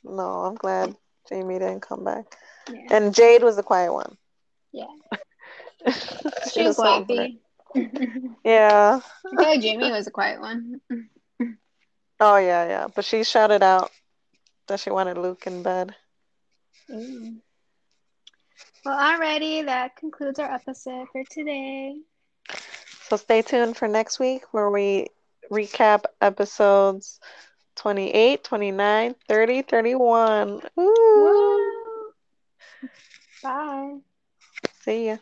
[0.05, 0.95] no, I'm glad
[1.29, 2.37] Jamie didn't come back.
[2.71, 2.81] Yeah.
[2.91, 4.17] And Jade was the quiet one.
[4.73, 4.87] Yeah.
[6.45, 7.41] she, She was so happy.
[7.77, 7.91] I
[8.45, 9.01] Yeah.
[9.23, 10.81] feel like Jamie was a quiet one.
[12.21, 12.87] Oh yeah, yeah.
[12.95, 13.91] But she shouted out
[14.69, 15.95] that she wanted Luke in bed.
[16.91, 17.37] Ooh.
[18.85, 21.97] Well, alrighty, that concludes our episode for today.
[23.09, 25.09] So stay tuned for next week where we
[25.51, 27.21] recap episodes
[27.77, 30.61] 28, 29, 30, 31.
[30.79, 30.81] Ooh.
[30.81, 32.13] Woo!
[33.43, 33.97] Bye.
[34.83, 35.17] See ya.